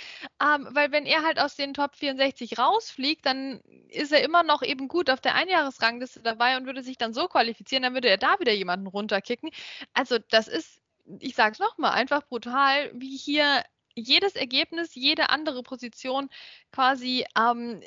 Ähm, 0.42 0.68
weil 0.72 0.92
wenn 0.92 1.06
er 1.06 1.24
halt 1.24 1.40
aus 1.40 1.56
den 1.56 1.74
Top 1.74 1.96
64 1.96 2.58
rausfliegt, 2.58 3.26
dann 3.26 3.62
ist 3.90 4.12
er 4.12 4.24
immer 4.24 4.44
noch 4.44 4.64
eben 4.64 4.88
gut 4.88 5.10
auf 5.10 5.22
der 5.22 5.36
Einjahresrangliste 5.36 6.22
dabei 6.22 6.58
und 6.58 6.66
würde 6.66 6.84
sich 6.84 6.98
dann 6.98 7.14
so 7.14 7.28
qualifizieren, 7.28 7.84
dann 7.84 7.94
würde 7.94 8.10
er 8.10 8.18
da 8.18 8.40
wieder 8.40 8.54
jemanden 8.54 8.88
runterkicken. 8.88 9.50
Also 9.94 10.18
das 10.30 10.48
ist, 10.48 10.82
ich 11.20 11.36
sage 11.36 11.54
es 11.54 11.60
nochmal, 11.60 11.92
einfach 11.92 12.24
brutal, 12.28 12.92
wie 12.94 13.16
hier 13.16 13.64
jedes 13.96 14.36
Ergebnis, 14.36 14.96
jede 14.96 15.30
andere 15.30 15.64
Position 15.64 16.30
quasi 16.72 17.26
ähm, 17.38 17.82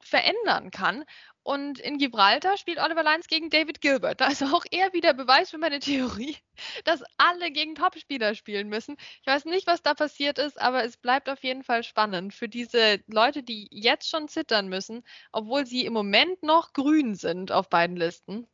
verändern 0.00 0.70
kann. 0.70 1.04
Und 1.42 1.78
in 1.78 1.98
Gibraltar 1.98 2.56
spielt 2.56 2.78
Oliver 2.78 3.04
Lyons 3.04 3.28
gegen 3.28 3.50
David 3.50 3.80
Gilbert. 3.80 4.20
Da 4.20 4.26
ist 4.26 4.42
auch 4.42 4.64
eher 4.72 4.92
wieder 4.92 5.14
Beweis 5.14 5.50
für 5.50 5.58
meine 5.58 5.78
Theorie, 5.78 6.36
dass 6.84 7.04
alle 7.18 7.52
gegen 7.52 7.76
Topspieler 7.76 8.34
spielen 8.34 8.68
müssen. 8.68 8.96
Ich 9.20 9.26
weiß 9.26 9.44
nicht, 9.44 9.68
was 9.68 9.80
da 9.80 9.94
passiert 9.94 10.38
ist, 10.38 10.60
aber 10.60 10.82
es 10.82 10.96
bleibt 10.96 11.28
auf 11.28 11.44
jeden 11.44 11.62
Fall 11.62 11.84
spannend 11.84 12.34
für 12.34 12.48
diese 12.48 13.00
Leute, 13.06 13.44
die 13.44 13.68
jetzt 13.70 14.10
schon 14.10 14.26
zittern 14.26 14.68
müssen, 14.68 15.04
obwohl 15.30 15.66
sie 15.66 15.86
im 15.86 15.92
Moment 15.92 16.42
noch 16.42 16.72
grün 16.72 17.14
sind 17.14 17.52
auf 17.52 17.68
beiden 17.68 17.96
Listen. 17.96 18.48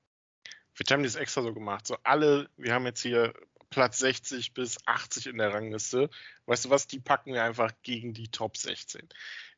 Wir 0.75 0.85
haben 0.91 1.03
das 1.03 1.17
extra 1.17 1.43
so 1.43 1.55
gemacht. 1.55 1.87
So 1.87 1.97
alle, 2.03 2.51
wir 2.57 2.75
haben 2.75 2.85
jetzt 2.85 3.03
hier 3.03 3.33
Platz 3.73 3.99
60 3.99 4.55
bis 4.55 4.79
80 4.87 5.27
in 5.27 5.39
der 5.39 5.53
Rangliste. 5.53 6.11
Weißt 6.47 6.67
du 6.67 6.71
was? 6.71 6.87
Die 6.87 7.01
packen 7.01 7.33
wir 7.35 7.43
einfach 7.43 7.73
gegen 7.83 8.15
die 8.15 8.29
Top 8.29 8.57
16 8.57 9.09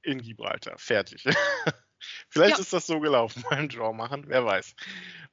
in 0.02 0.22
Gibraltar. 0.22 0.78
Fertig. 0.78 1.24
Vielleicht 2.28 2.56
ja. 2.56 2.60
ist 2.60 2.72
das 2.72 2.86
so 2.86 3.00
gelaufen, 3.00 3.44
einen 3.50 3.68
Draw 3.68 3.92
machen, 3.92 4.24
wer 4.28 4.44
weiß. 4.44 4.74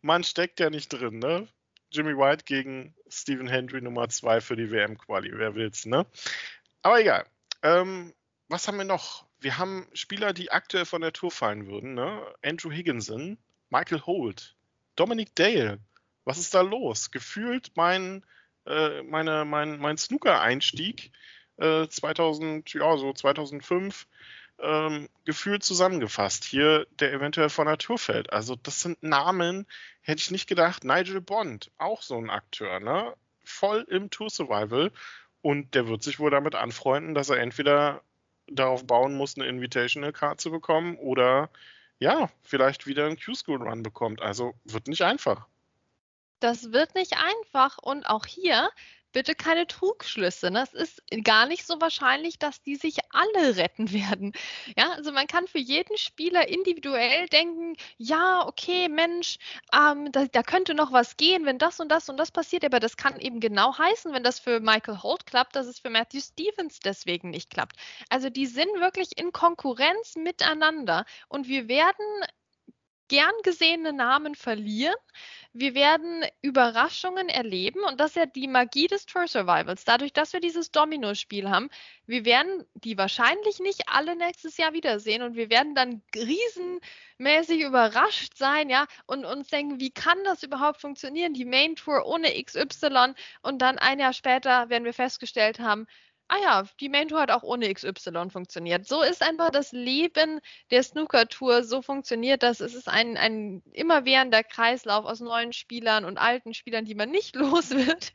Man 0.02 0.24
steckt 0.24 0.60
ja 0.60 0.70
nicht 0.70 0.90
drin, 0.90 1.20
ne? 1.20 1.48
Jimmy 1.92 2.18
White 2.18 2.46
gegen 2.46 2.96
Stephen 3.10 3.48
Hendry 3.48 3.82
Nummer 3.82 4.08
2 4.08 4.42
für 4.42 4.56
die 4.56 4.72
WM-Quali, 4.72 5.32
wer 5.34 5.56
will's, 5.56 5.86
ne? 5.86 6.06
Aber 6.82 7.00
egal. 7.00 7.26
Ähm, 7.64 8.14
was 8.48 8.68
haben 8.68 8.78
wir 8.78 8.86
noch? 8.86 9.26
Wir 9.40 9.58
haben 9.58 9.88
Spieler, 9.94 10.34
die 10.34 10.52
aktuell 10.52 10.86
von 10.86 11.02
der 11.02 11.14
Tour 11.14 11.32
fallen 11.32 11.68
würden, 11.68 11.94
ne? 11.94 12.26
Andrew 12.44 12.72
Higginson, 12.72 13.38
Michael 13.70 14.02
Holt, 14.02 14.56
Dominic 14.96 15.36
Dale. 15.36 15.80
Was 16.24 16.38
ist 16.38 16.54
da 16.54 16.62
los? 16.62 17.12
Gefühlt 17.12 17.72
mein, 17.76 18.24
äh, 18.66 19.02
meine, 19.04 19.46
mein, 19.46 19.80
mein 19.80 19.98
Snooker-Einstieg 19.98 21.12
äh, 21.58 21.88
2000, 21.88 22.74
ja, 22.74 22.98
so 22.98 23.14
2005 23.14 24.08
ähm, 24.60 25.10
gefühlt 25.26 25.64
zusammengefasst. 25.64 26.44
Hier 26.44 26.88
der 27.00 27.14
eventuell 27.14 27.50
von 27.50 27.66
Natur 27.66 27.98
fällt. 27.98 28.32
Also 28.32 28.56
das 28.56 28.82
sind 28.82 29.02
Namen, 29.04 29.66
hätte 30.02 30.22
ich 30.22 30.32
nicht 30.32 30.48
gedacht. 30.48 30.84
Nigel 30.84 31.22
Bond, 31.22 31.72
auch 31.78 32.02
so 32.02 32.18
ein 32.18 32.30
Akteur, 32.30 32.80
ne? 32.80 33.14
Voll 33.44 33.86
im 33.90 34.10
Tour 34.10 34.30
Survival. 34.30 34.92
Und 35.42 35.74
der 35.74 35.88
wird 35.88 36.04
sich 36.04 36.20
wohl 36.20 36.30
damit 36.32 36.56
anfreunden, 36.56 37.16
dass 37.16 37.30
er 37.30 37.40
entweder 37.40 38.04
darauf 38.48 38.86
bauen 38.86 39.16
muss, 39.16 39.38
eine 39.38 39.48
Invitational 39.48 40.14
Card 40.14 40.40
zu 40.40 40.52
bekommen 40.52 40.98
oder 40.98 41.50
ja, 42.00 42.30
vielleicht 42.44 42.88
wieder 42.88 43.06
einen 43.06 43.18
Q-School 43.20 43.62
Run 43.62 43.84
bekommt. 43.84 44.22
Also 44.22 44.54
wird 44.66 44.88
nicht 44.88 45.04
einfach. 45.04 45.48
Das 46.42 46.74
wird 46.74 46.96
nicht 46.96 47.14
einfach 47.18 47.78
und 47.78 48.06
auch 48.06 48.26
hier 48.26 48.70
bitte 49.12 49.36
keine 49.36 49.68
Trugschlüsse. 49.68 50.52
Ne? 50.52 50.64
Es 50.64 50.74
ist 50.74 51.04
gar 51.24 51.46
nicht 51.46 51.66
so 51.66 51.80
wahrscheinlich, 51.82 52.40
dass 52.40 52.62
die 52.64 52.76
sich 52.76 52.98
alle 53.12 53.56
retten 53.58 53.92
werden. 53.92 54.34
Ja, 54.78 54.92
also 54.92 55.12
man 55.12 55.28
kann 55.28 55.48
für 55.48 55.60
jeden 55.60 55.98
Spieler 55.98 56.48
individuell 56.48 57.28
denken, 57.28 57.76
ja, 57.98 58.48
okay, 58.48 58.90
Mensch, 58.90 59.38
ähm, 59.74 60.12
da, 60.12 60.26
da, 60.26 60.44
könnte 60.44 60.74
noch 60.74 60.92
was 60.92 61.18
gehen, 61.18 61.46
wenn 61.46 61.58
das 61.58 61.80
und 61.80 61.90
das 61.90 62.10
und 62.10 62.18
das 62.18 62.32
passiert. 62.32 62.66
Aber 62.66 62.80
das 62.80 62.98
kann 62.98 63.20
eben 63.20 63.40
genau 63.40 63.78
heißen, 63.78 64.14
wenn 64.14 64.24
das 64.24 64.40
für 64.40 64.60
Michael 64.60 65.02
Holt 65.04 65.26
klappt, 65.26 65.56
dass 65.56 65.68
es 65.68 65.80
für 65.80 65.90
Matthew 65.90 66.22
Stevens 66.22 66.80
deswegen 66.80 67.30
nicht 67.30 67.50
klappt. 67.50 67.76
Also 68.10 68.30
die 68.30 68.48
sind 68.48 68.70
wirklich 68.80 69.18
in 69.18 69.32
Konkurrenz 69.32 70.16
miteinander 70.16 71.06
und 71.28 71.48
wir 71.48 71.68
werden 71.68 72.06
gern 73.12 73.34
gesehene 73.44 73.92
Namen 73.92 74.36
verlieren. 74.36 74.96
Wir 75.52 75.76
werden 75.76 76.24
Überraschungen 76.42 77.28
erleben 77.28 77.84
und 77.84 78.00
das 78.00 78.12
ist 78.12 78.16
ja 78.16 78.26
die 78.26 78.48
Magie 78.48 78.88
des 78.88 79.06
Tour 79.06 79.28
Survivals. 79.28 79.84
Dadurch, 79.84 80.14
dass 80.14 80.32
wir 80.32 80.40
dieses 80.40 80.72
Domino-Spiel 80.72 81.50
haben, 81.50 81.70
wir 82.06 82.24
werden 82.24 82.66
die 82.74 82.98
wahrscheinlich 82.98 83.60
nicht 83.60 83.90
alle 83.90 84.16
nächstes 84.16 84.56
Jahr 84.56 84.72
wiedersehen 84.72 85.24
und 85.24 85.36
wir 85.36 85.50
werden 85.50 85.76
dann 85.76 86.02
riesenmäßig 86.16 87.60
überrascht 87.60 88.38
sein, 88.38 88.70
ja, 88.70 88.88
und 89.08 89.26
uns 89.26 89.50
denken, 89.50 89.82
wie 89.82 89.92
kann 89.92 90.24
das 90.24 90.42
überhaupt 90.42 90.80
funktionieren? 90.80 91.34
Die 91.34 91.44
Main 91.44 91.76
Tour 91.76 92.06
ohne 92.06 92.32
XY 92.42 93.14
und 93.42 93.62
dann 93.62 93.78
ein 93.78 94.00
Jahr 94.00 94.14
später 94.14 94.70
werden 94.70 94.86
wir 94.86 94.94
festgestellt 94.94 95.60
haben, 95.60 95.86
ah 96.32 96.38
ja, 96.42 96.64
die 96.80 96.88
Main 96.90 97.10
Tour 97.10 97.20
hat 97.20 97.30
auch 97.32 97.44
ohne 97.44 97.72
XY 97.74 98.30
funktioniert. 98.30 98.88
So 98.88 99.02
ist 99.02 99.22
einfach 99.22 99.50
das 99.52 99.74
Leben 99.74 100.40
der 100.72 100.82
Snooker-Tour 100.82 101.64
so 101.64 101.82
funktioniert, 101.82 102.42
dass 102.42 102.62
es 102.62 102.74
ist 102.74 102.88
ein, 102.88 103.18
ein 103.18 103.62
immerwährender 103.74 104.42
Kreislauf 104.44 105.06
aus 105.06 105.20
neuen 105.20 105.52
Spielern 105.52 106.06
und 106.06 106.18
alten 106.18 106.54
Spielern, 106.54 106.86
die 106.86 106.96
man 106.96 107.12
nicht 107.12 107.36
los 107.36 107.72
wird, 107.72 108.14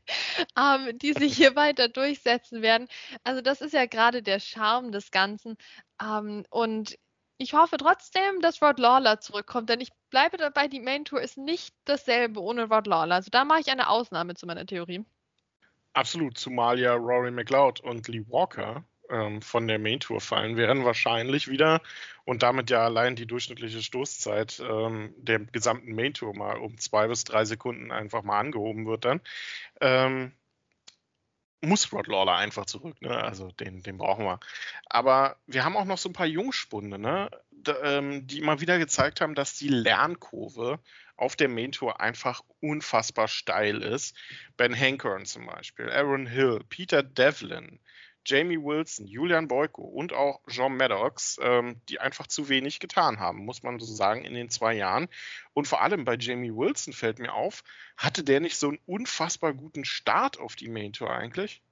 ähm, 0.58 0.98
die 0.98 1.12
sich 1.12 1.36
hier 1.36 1.56
weiter 1.56 1.88
durchsetzen 1.88 2.62
werden. 2.62 2.88
Also 3.22 3.42
das 3.42 3.60
ist 3.60 3.74
ja 3.74 3.84
gerade 3.86 4.22
der 4.22 4.40
Charme 4.40 4.92
des 4.92 5.10
Ganzen. 5.10 5.56
Ähm, 6.02 6.44
und 6.50 6.96
ich 7.38 7.52
hoffe 7.52 7.76
trotzdem, 7.76 8.40
dass 8.40 8.62
Rod 8.62 8.78
Lawler 8.78 9.20
zurückkommt, 9.20 9.68
denn 9.68 9.80
ich 9.82 9.90
bleibe 10.10 10.38
dabei, 10.38 10.68
die 10.68 10.80
Main 10.80 11.04
Tour 11.04 11.20
ist 11.20 11.36
nicht 11.36 11.74
dasselbe 11.84 12.40
ohne 12.40 12.64
Rod 12.68 12.86
Lawler. 12.86 13.16
Also 13.16 13.28
da 13.30 13.44
mache 13.44 13.60
ich 13.60 13.70
eine 13.70 13.90
Ausnahme 13.90 14.34
zu 14.34 14.46
meiner 14.46 14.64
Theorie. 14.64 15.04
Absolut, 15.96 16.36
zumal 16.36 16.78
ja 16.78 16.92
Rory 16.92 17.30
McLeod 17.30 17.80
und 17.80 18.06
Lee 18.08 18.22
Walker 18.28 18.84
ähm, 19.08 19.40
von 19.40 19.66
der 19.66 19.78
Main 19.78 19.98
Tour 19.98 20.20
fallen 20.20 20.58
werden, 20.58 20.84
wahrscheinlich 20.84 21.48
wieder 21.48 21.80
und 22.26 22.42
damit 22.42 22.68
ja 22.68 22.84
allein 22.84 23.16
die 23.16 23.26
durchschnittliche 23.26 23.80
Stoßzeit 23.80 24.60
ähm, 24.60 25.14
der 25.16 25.38
gesamten 25.38 25.94
Main 25.94 26.12
Tour 26.12 26.36
mal 26.36 26.58
um 26.58 26.76
zwei 26.76 27.08
bis 27.08 27.24
drei 27.24 27.46
Sekunden 27.46 27.92
einfach 27.92 28.24
mal 28.24 28.38
angehoben 28.38 28.84
wird 28.84 29.06
dann. 29.06 29.22
Ähm, 29.80 30.32
muss 31.62 31.90
Rod 31.90 32.08
Lawler 32.08 32.36
einfach 32.36 32.66
zurück, 32.66 33.00
ne? 33.00 33.16
Also 33.16 33.50
den, 33.52 33.82
den 33.82 33.96
brauchen 33.96 34.26
wir. 34.26 34.38
Aber 34.84 35.36
wir 35.46 35.64
haben 35.64 35.78
auch 35.78 35.86
noch 35.86 35.96
so 35.96 36.10
ein 36.10 36.12
paar 36.12 36.26
Jungspunde, 36.26 36.98
ne? 36.98 37.30
D 37.50 37.72
ähm, 37.82 38.26
die 38.26 38.38
immer 38.40 38.60
wieder 38.60 38.78
gezeigt 38.78 39.22
haben, 39.22 39.34
dass 39.34 39.56
die 39.56 39.68
Lernkurve 39.68 40.78
auf 41.16 41.36
der 41.36 41.48
Main 41.48 41.72
Tour 41.72 42.00
einfach 42.00 42.42
unfassbar 42.60 43.28
steil 43.28 43.82
ist. 43.82 44.16
Ben 44.56 44.78
Hankern 44.78 45.24
zum 45.24 45.46
Beispiel, 45.46 45.90
Aaron 45.90 46.26
Hill, 46.26 46.60
Peter 46.68 47.02
Devlin, 47.02 47.80
Jamie 48.26 48.58
Wilson, 48.58 49.06
Julian 49.06 49.46
Boyko 49.46 49.82
und 49.82 50.12
auch 50.12 50.40
Jean 50.48 50.76
Maddox, 50.76 51.38
ähm, 51.40 51.80
die 51.88 52.00
einfach 52.00 52.26
zu 52.26 52.48
wenig 52.48 52.80
getan 52.80 53.20
haben, 53.20 53.44
muss 53.44 53.62
man 53.62 53.78
so 53.78 53.86
sagen, 53.86 54.24
in 54.24 54.34
den 54.34 54.50
zwei 54.50 54.74
Jahren. 54.74 55.08
Und 55.54 55.68
vor 55.68 55.80
allem 55.80 56.04
bei 56.04 56.16
Jamie 56.16 56.52
Wilson 56.52 56.92
fällt 56.92 57.20
mir 57.20 57.32
auf, 57.32 57.62
hatte 57.96 58.24
der 58.24 58.40
nicht 58.40 58.56
so 58.56 58.68
einen 58.68 58.80
unfassbar 58.84 59.54
guten 59.54 59.84
Start 59.84 60.40
auf 60.40 60.56
die 60.56 60.68
Main 60.68 60.92
Tour 60.92 61.10
eigentlich? 61.10 61.62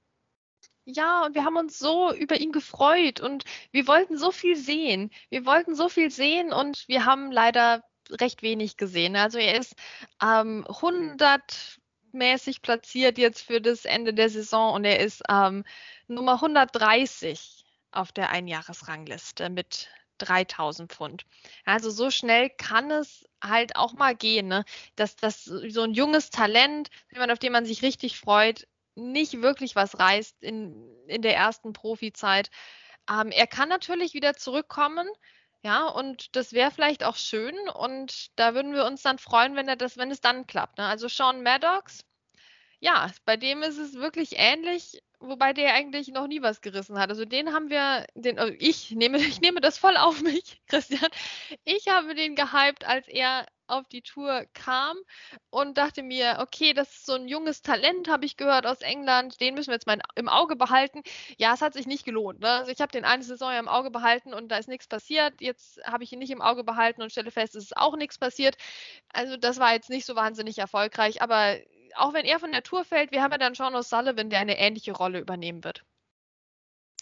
Ja, 0.85 1.25
und 1.25 1.35
wir 1.35 1.43
haben 1.43 1.57
uns 1.57 1.77
so 1.77 2.13
über 2.13 2.37
ihn 2.39 2.51
gefreut 2.51 3.19
und 3.19 3.43
wir 3.71 3.87
wollten 3.87 4.17
so 4.17 4.31
viel 4.31 4.55
sehen. 4.55 5.11
Wir 5.29 5.45
wollten 5.45 5.75
so 5.75 5.89
viel 5.89 6.09
sehen 6.09 6.53
und 6.53 6.87
wir 6.87 7.05
haben 7.05 7.31
leider 7.31 7.83
recht 8.11 8.41
wenig 8.41 8.77
gesehen. 8.77 9.15
Also 9.15 9.37
er 9.37 9.57
ist 9.59 9.75
ähm, 10.21 10.65
100 10.67 11.79
mäßig 12.11 12.61
platziert 12.61 13.17
jetzt 13.17 13.41
für 13.41 13.61
das 13.61 13.85
Ende 13.85 14.13
der 14.13 14.29
Saison 14.29 14.73
und 14.73 14.85
er 14.85 14.99
ist 14.99 15.21
ähm, 15.29 15.63
Nummer 16.07 16.33
130 16.33 17.65
auf 17.91 18.11
der 18.11 18.29
Einjahresrangliste 18.29 19.49
mit 19.49 19.89
3000 20.19 20.91
Pfund. 20.91 21.25
Also 21.65 21.89
so 21.89 22.09
schnell 22.09 22.49
kann 22.49 22.89
es 22.89 23.25
halt 23.43 23.75
auch 23.75 23.93
mal 23.93 24.15
gehen, 24.15 24.47
ne? 24.47 24.63
dass 24.95 25.15
das 25.15 25.43
so 25.43 25.81
ein 25.81 25.93
junges 25.93 26.29
Talent, 26.29 26.89
jemand, 27.11 27.31
auf 27.31 27.39
den 27.39 27.51
man 27.51 27.65
sich 27.65 27.83
richtig 27.83 28.17
freut, 28.17 28.67
nicht 28.95 29.41
wirklich 29.41 29.75
was 29.75 29.99
reißt 29.99 30.41
in, 30.41 30.89
in 31.07 31.21
der 31.21 31.35
ersten 31.35 31.73
Profizeit. 31.73 32.49
Ähm, 33.09 33.29
er 33.31 33.47
kann 33.47 33.69
natürlich 33.69 34.13
wieder 34.13 34.35
zurückkommen, 34.35 35.07
ja, 35.65 35.87
und 35.87 36.35
das 36.35 36.53
wäre 36.53 36.69
vielleicht 36.69 37.03
auch 37.03 37.15
schön 37.15 37.55
und 37.69 38.27
da 38.35 38.53
würden 38.53 38.73
wir 38.75 38.85
uns 38.85 39.01
dann 39.01 39.17
freuen, 39.17 39.55
wenn 39.55 39.67
er 39.67 39.75
das, 39.75 39.97
wenn 39.97 40.11
es 40.11 40.21
dann 40.21 40.45
klappt. 40.45 40.77
Ne? 40.77 40.85
Also 40.85 41.07
Sean 41.07 41.41
Maddox, 41.41 42.05
ja, 42.79 43.09
bei 43.25 43.35
dem 43.35 43.63
ist 43.63 43.79
es 43.79 43.95
wirklich 43.95 44.33
ähnlich, 44.37 45.01
wobei 45.19 45.53
der 45.53 45.73
eigentlich 45.73 46.09
noch 46.09 46.27
nie 46.27 46.43
was 46.43 46.61
gerissen 46.61 46.99
hat. 46.99 47.09
Also 47.09 47.25
den 47.25 47.51
haben 47.51 47.71
wir, 47.71 48.05
den, 48.13 48.37
also 48.37 48.53
ich 48.59 48.91
nehme, 48.91 49.17
ich 49.17 49.41
nehme 49.41 49.59
das 49.59 49.79
voll 49.79 49.97
auf 49.97 50.21
mich, 50.21 50.61
Christian. 50.67 51.09
Ich 51.63 51.87
habe 51.87 52.13
den 52.13 52.35
gehypt, 52.35 52.85
als 52.85 53.07
er 53.07 53.47
auf 53.67 53.87
die 53.87 54.01
Tour 54.01 54.45
kam 54.53 54.97
und 55.49 55.77
dachte 55.77 56.03
mir, 56.03 56.37
okay, 56.39 56.73
das 56.73 56.89
ist 56.89 57.05
so 57.05 57.13
ein 57.13 57.27
junges 57.27 57.61
Talent, 57.61 58.09
habe 58.09 58.25
ich 58.25 58.37
gehört 58.37 58.65
aus 58.65 58.81
England, 58.81 59.39
den 59.41 59.55
müssen 59.55 59.69
wir 59.69 59.75
jetzt 59.75 59.87
mal 59.87 59.99
im 60.15 60.29
Auge 60.29 60.55
behalten. 60.55 61.01
Ja, 61.37 61.53
es 61.53 61.61
hat 61.61 61.73
sich 61.73 61.87
nicht 61.87 62.05
gelohnt. 62.05 62.39
Ne? 62.39 62.49
Also 62.49 62.71
ich 62.71 62.81
habe 62.81 62.91
den 62.91 63.05
eine 63.05 63.23
Saison 63.23 63.51
ja 63.51 63.59
im 63.59 63.67
Auge 63.67 63.91
behalten 63.91 64.33
und 64.33 64.49
da 64.49 64.57
ist 64.57 64.69
nichts 64.69 64.87
passiert. 64.87 65.41
Jetzt 65.41 65.81
habe 65.85 66.03
ich 66.03 66.11
ihn 66.11 66.19
nicht 66.19 66.31
im 66.31 66.41
Auge 66.41 66.63
behalten 66.63 67.01
und 67.01 67.11
stelle 67.11 67.31
fest, 67.31 67.55
es 67.55 67.65
ist 67.65 67.77
auch 67.77 67.95
nichts 67.95 68.17
passiert. 68.17 68.55
Also 69.13 69.37
das 69.37 69.59
war 69.59 69.73
jetzt 69.73 69.89
nicht 69.89 70.05
so 70.05 70.15
wahnsinnig 70.15 70.57
erfolgreich, 70.57 71.21
aber 71.21 71.57
auch 71.95 72.13
wenn 72.13 72.25
er 72.25 72.39
von 72.39 72.51
der 72.51 72.63
Tour 72.63 72.83
fällt, 72.85 73.11
wir 73.11 73.21
haben 73.21 73.31
ja 73.31 73.37
dann 73.37 73.55
Sean 73.55 73.75
O'Sullivan, 73.75 74.29
der 74.29 74.39
eine 74.39 74.57
ähnliche 74.57 74.91
Rolle 74.91 75.19
übernehmen 75.19 75.63
wird. 75.63 75.83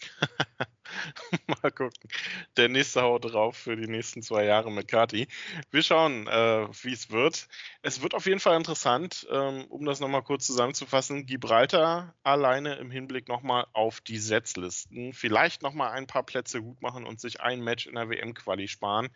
Mal 1.46 1.70
gucken. 1.70 2.08
Der 2.56 2.68
nächste 2.68 3.02
haut 3.02 3.24
drauf 3.24 3.56
für 3.56 3.76
die 3.76 3.86
nächsten 3.86 4.22
zwei 4.22 4.44
Jahre 4.44 4.70
mit 4.70 4.88
Kati. 4.88 5.28
Wir 5.70 5.82
schauen, 5.82 6.26
äh, 6.26 6.68
wie 6.82 6.92
es 6.92 7.10
wird. 7.10 7.48
Es 7.82 8.02
wird 8.02 8.14
auf 8.14 8.26
jeden 8.26 8.40
Fall 8.40 8.56
interessant, 8.56 9.26
ähm, 9.30 9.64
um 9.68 9.84
das 9.84 10.00
nochmal 10.00 10.22
kurz 10.22 10.46
zusammenzufassen. 10.46 11.26
Gibraltar 11.26 12.14
alleine 12.22 12.76
im 12.76 12.90
Hinblick 12.90 13.28
nochmal 13.28 13.66
auf 13.72 14.00
die 14.00 14.18
Setzlisten. 14.18 15.12
Vielleicht 15.12 15.62
nochmal 15.62 15.92
ein 15.92 16.06
paar 16.06 16.22
Plätze 16.22 16.62
gut 16.62 16.80
machen 16.82 17.04
und 17.04 17.20
sich 17.20 17.40
ein 17.40 17.60
Match 17.60 17.86
in 17.86 17.94
der 17.94 18.08
WM-Quali 18.08 18.68
sparen. 18.68 19.08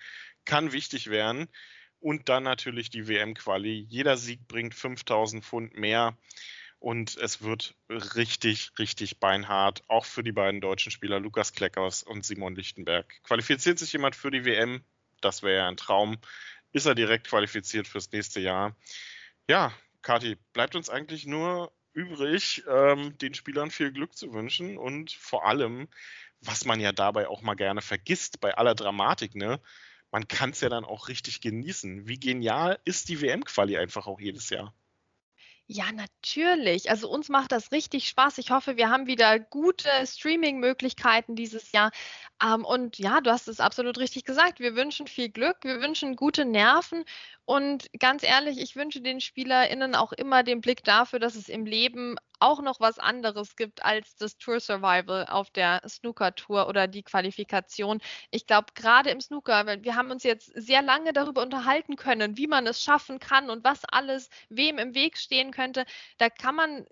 Kann 0.45 0.73
wichtig 0.73 1.11
werden. 1.11 1.49
Und 2.01 2.29
dann 2.29 2.45
natürlich 2.45 2.91
die 2.91 3.09
WM-Quali. 3.09 3.87
Jeder 3.89 4.17
Sieg 4.17 4.47
bringt 4.47 4.75
5000 4.75 5.45
Pfund 5.45 5.77
mehr. 5.77 6.17
Und 6.81 7.17
es 7.17 7.43
wird 7.43 7.75
richtig, 7.89 8.71
richtig 8.79 9.19
beinhart, 9.19 9.83
auch 9.89 10.05
für 10.05 10.23
die 10.23 10.33
beiden 10.33 10.61
deutschen 10.61 10.93
Spieler 10.93 11.19
Lukas 11.19 11.53
Kleckers 11.53 12.03
und 12.03 12.25
Simon 12.25 12.55
Lichtenberg. 12.55 13.21
Qualifiziert 13.25 13.79
sich 13.79 13.93
jemand 13.93 14.15
für 14.15 14.31
die 14.31 14.45
WM? 14.45 14.85
Das 15.21 15.43
wäre 15.43 15.57
ja 15.57 15.69
ein 15.69 15.77
Traum. 15.77 16.19
Ist 16.73 16.87
er 16.87 16.95
direkt 16.95 17.29
qualifiziert 17.29 17.89
fürs 17.89 18.13
nächste 18.13 18.41
Jahr? 18.41 18.77
Ja, 19.49 19.73
Kati, 20.03 20.37
bleibt 20.53 20.77
uns 20.77 20.89
eigentlich 20.89 21.27
nur 21.27 21.73
übrig, 21.93 22.63
ähm, 22.69 23.19
den 23.19 23.35
Spielern 23.35 23.71
viel 23.71 23.93
Glück 23.93 24.17
zu 24.17 24.33
wünschen 24.33 24.79
und 24.79 25.11
vor 25.11 25.47
allem, 25.47 25.89
was 26.41 26.65
man 26.65 26.79
ja 26.79 26.93
dabei 26.93 27.27
auch 27.29 27.43
mal 27.43 27.55
gerne 27.55 27.83
vergisst, 27.83 28.41
bei 28.41 28.55
aller 28.57 28.75
Dramatik, 28.77 29.35
ne? 29.35 29.61
Man 30.11 30.29
kann 30.29 30.51
es 30.51 30.61
ja 30.61 30.69
dann 30.69 30.85
auch 30.85 31.09
richtig 31.09 31.41
genießen. 31.41 32.07
Wie 32.09 32.19
genial 32.19 32.79
ist 32.85 33.09
die 33.09 33.21
WM-Quali 33.21 33.77
einfach 33.77 34.07
auch 34.07 34.21
jedes 34.21 34.49
Jahr? 34.49 34.73
Ja, 35.71 35.93
natürlich. 35.93 36.89
Also 36.91 37.11
uns 37.11 37.29
macht 37.29 37.53
das 37.53 37.73
richtig 37.73 38.09
Spaß. 38.09 38.39
Ich 38.39 38.51
hoffe, 38.51 38.79
wir 38.79 38.89
haben 38.89 39.07
wieder 39.07 39.39
gute 39.39 39.89
Streaming-Möglichkeiten 40.07 41.37
dieses 41.37 41.73
Jahr. 41.73 41.91
Ähm, 42.43 42.65
und 42.65 42.99
ja, 42.99 43.21
du 43.21 43.31
hast 43.31 43.49
es 43.49 43.61
absolut 43.61 43.99
richtig 43.99 44.25
gesagt. 44.25 44.61
Wir 44.61 44.77
wünschen 44.77 45.07
viel 45.07 45.29
Glück, 45.29 45.59
wir 45.65 45.83
wünschen 45.83 46.17
gute 46.17 46.47
Nerven. 46.47 47.05
Und 47.49 47.87
ganz 47.99 48.25
ehrlich, 48.25 48.59
ich 48.61 48.77
wünsche 48.77 49.01
den 49.01 49.23
SpielerInnen 49.23 49.95
auch 49.95 50.13
immer 50.13 50.43
den 50.43 50.61
Blick 50.61 50.85
dafür, 50.85 51.19
dass 51.19 51.35
es 51.35 51.49
im 51.49 51.65
Leben 51.65 52.17
auch 52.41 52.61
noch 52.61 52.81
was 52.81 52.99
anderes 52.99 53.57
gibt 53.57 53.85
als 53.85 54.17
das 54.17 54.39
Tour 54.39 54.61
Survival 54.61 55.27
auf 55.27 55.51
der 55.51 55.81
Snooker 55.89 56.35
Tour 56.35 56.69
oder 56.69 56.87
die 56.87 57.03
Qualifikation. 57.03 58.01
Ich 58.31 58.47
glaube, 58.47 58.69
gerade 58.75 59.11
im 59.11 59.21
Snooker, 59.21 59.67
weil 59.67 59.83
wir 59.83 59.97
haben 59.97 60.11
uns 60.11 60.23
jetzt 60.23 60.53
sehr 60.55 60.83
lange 60.83 61.13
darüber 61.13 61.43
unterhalten 61.43 61.97
können, 61.97 62.37
wie 62.37 62.47
man 62.47 62.67
es 62.67 62.83
schaffen 62.83 63.19
kann 63.19 63.51
und 63.51 63.65
was 63.65 63.85
alles 63.85 64.29
wem 64.49 64.79
im 64.79 64.95
Weg 64.95 65.17
stehen 65.17 65.51
könnte, 65.51 65.85
da 66.19 66.31
kann 66.31 66.55
man, 66.55 66.87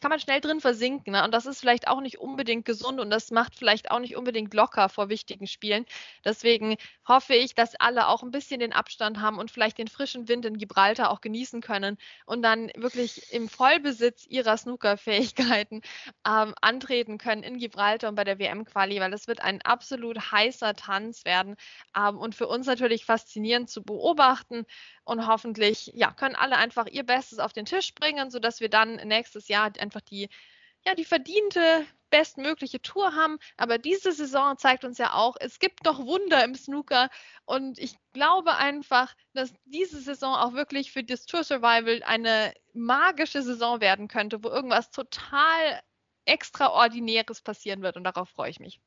kann 0.00 0.10
man 0.10 0.20
schnell 0.20 0.40
drin 0.40 0.60
versinken. 0.60 1.12
Ne? 1.12 1.24
Und 1.24 1.32
das 1.32 1.46
ist 1.46 1.60
vielleicht 1.60 1.88
auch 1.88 2.00
nicht 2.00 2.18
unbedingt 2.18 2.64
gesund 2.64 3.00
und 3.00 3.10
das 3.10 3.30
macht 3.30 3.56
vielleicht 3.56 3.90
auch 3.90 3.98
nicht 3.98 4.16
unbedingt 4.16 4.54
locker 4.54 4.88
vor 4.88 5.08
wichtigen 5.08 5.46
Spielen. 5.46 5.86
Deswegen 6.24 6.76
hoffe 7.08 7.34
ich, 7.34 7.54
dass 7.54 7.74
alle 7.76 8.08
auch 8.08 8.22
ein 8.22 8.30
bisschen 8.30 8.60
den 8.60 8.72
Abstand 8.72 9.20
haben 9.20 9.38
und 9.38 9.50
vielleicht 9.50 9.78
den 9.78 9.85
frischen 9.88 10.28
Wind 10.28 10.44
in 10.44 10.58
Gibraltar 10.58 11.10
auch 11.10 11.20
genießen 11.20 11.60
können 11.60 11.98
und 12.24 12.42
dann 12.42 12.70
wirklich 12.76 13.32
im 13.32 13.48
Vollbesitz 13.48 14.26
ihrer 14.26 14.56
Snooker 14.56 14.76
Snooker-Fähigkeiten 14.76 15.82
ähm, 16.26 16.54
antreten 16.60 17.18
können 17.18 17.42
in 17.42 17.58
Gibraltar 17.58 18.10
und 18.10 18.14
bei 18.14 18.24
der 18.24 18.38
WM-Quali, 18.38 19.00
weil 19.00 19.12
es 19.12 19.26
wird 19.26 19.40
ein 19.42 19.62
absolut 19.62 20.32
heißer 20.32 20.74
Tanz 20.74 21.24
werden 21.24 21.56
ähm, 21.96 22.18
und 22.18 22.34
für 22.34 22.46
uns 22.46 22.66
natürlich 22.66 23.04
faszinierend 23.04 23.70
zu 23.70 23.82
beobachten 23.82 24.64
und 25.04 25.26
hoffentlich 25.26 25.90
ja, 25.94 26.12
können 26.12 26.36
alle 26.36 26.56
einfach 26.56 26.86
ihr 26.86 27.04
Bestes 27.04 27.38
auf 27.38 27.52
den 27.52 27.64
Tisch 27.64 27.94
bringen, 27.94 28.30
sodass 28.30 28.60
wir 28.60 28.68
dann 28.68 28.96
nächstes 28.96 29.48
Jahr 29.48 29.72
einfach 29.78 30.00
die 30.00 30.28
ja, 30.86 30.94
die 30.94 31.04
verdiente 31.04 31.84
bestmögliche 32.10 32.80
Tour 32.80 33.14
haben. 33.14 33.38
Aber 33.56 33.78
diese 33.78 34.12
Saison 34.12 34.56
zeigt 34.56 34.84
uns 34.84 34.98
ja 34.98 35.14
auch, 35.14 35.36
es 35.40 35.58
gibt 35.58 35.84
doch 35.84 35.98
Wunder 35.98 36.44
im 36.44 36.54
Snooker. 36.54 37.10
Und 37.44 37.78
ich 37.78 37.96
glaube 38.12 38.54
einfach, 38.54 39.14
dass 39.34 39.52
diese 39.64 40.00
Saison 40.00 40.34
auch 40.34 40.52
wirklich 40.52 40.92
für 40.92 41.02
das 41.02 41.26
Tour 41.26 41.42
Survival 41.42 42.02
eine 42.04 42.54
magische 42.72 43.42
Saison 43.42 43.80
werden 43.80 44.06
könnte, 44.08 44.42
wo 44.44 44.48
irgendwas 44.48 44.90
total 44.90 45.82
Extraordinäres 46.24 47.40
passieren 47.40 47.82
wird. 47.82 47.96
Und 47.96 48.04
darauf 48.04 48.28
freue 48.28 48.50
ich 48.50 48.60
mich. 48.60 48.80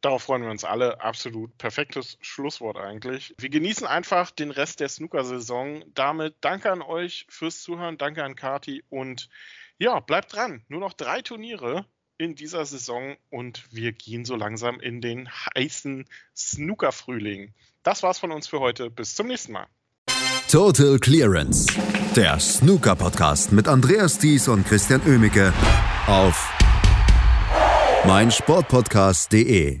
Darauf 0.00 0.24
freuen 0.24 0.42
wir 0.42 0.50
uns 0.50 0.64
alle. 0.64 1.00
Absolut 1.00 1.56
perfektes 1.56 2.18
Schlusswort 2.20 2.76
eigentlich. 2.76 3.34
Wir 3.38 3.48
genießen 3.48 3.86
einfach 3.86 4.30
den 4.30 4.50
Rest 4.50 4.80
der 4.80 4.88
Snooker-Saison. 4.88 5.82
Damit 5.94 6.36
danke 6.42 6.70
an 6.70 6.82
euch 6.82 7.26
fürs 7.30 7.62
Zuhören. 7.62 7.96
Danke 7.96 8.22
an 8.22 8.36
Kati 8.36 8.84
und 8.90 9.30
ja, 9.78 10.00
bleibt 10.00 10.34
dran. 10.34 10.62
Nur 10.68 10.80
noch 10.80 10.92
drei 10.92 11.22
Turniere 11.22 11.86
in 12.18 12.34
dieser 12.34 12.64
Saison 12.64 13.16
und 13.30 13.64
wir 13.72 13.92
gehen 13.92 14.24
so 14.24 14.36
langsam 14.36 14.80
in 14.80 15.00
den 15.00 15.28
heißen 15.28 16.04
Snooker-Frühling. 16.36 17.52
Das 17.82 18.02
war's 18.02 18.18
von 18.18 18.32
uns 18.32 18.46
für 18.46 18.60
heute. 18.60 18.90
Bis 18.90 19.14
zum 19.14 19.26
nächsten 19.26 19.52
Mal. 19.52 19.66
Total 20.50 20.98
Clearance, 20.98 21.66
der 22.14 22.38
Snooker-Podcast 22.38 23.52
mit 23.52 23.66
Andreas 23.66 24.18
Thies 24.18 24.46
und 24.46 24.66
Christian 24.66 25.02
Ömicke 25.06 25.52
auf 26.06 26.48
meinsportpodcast.de. 28.06 29.80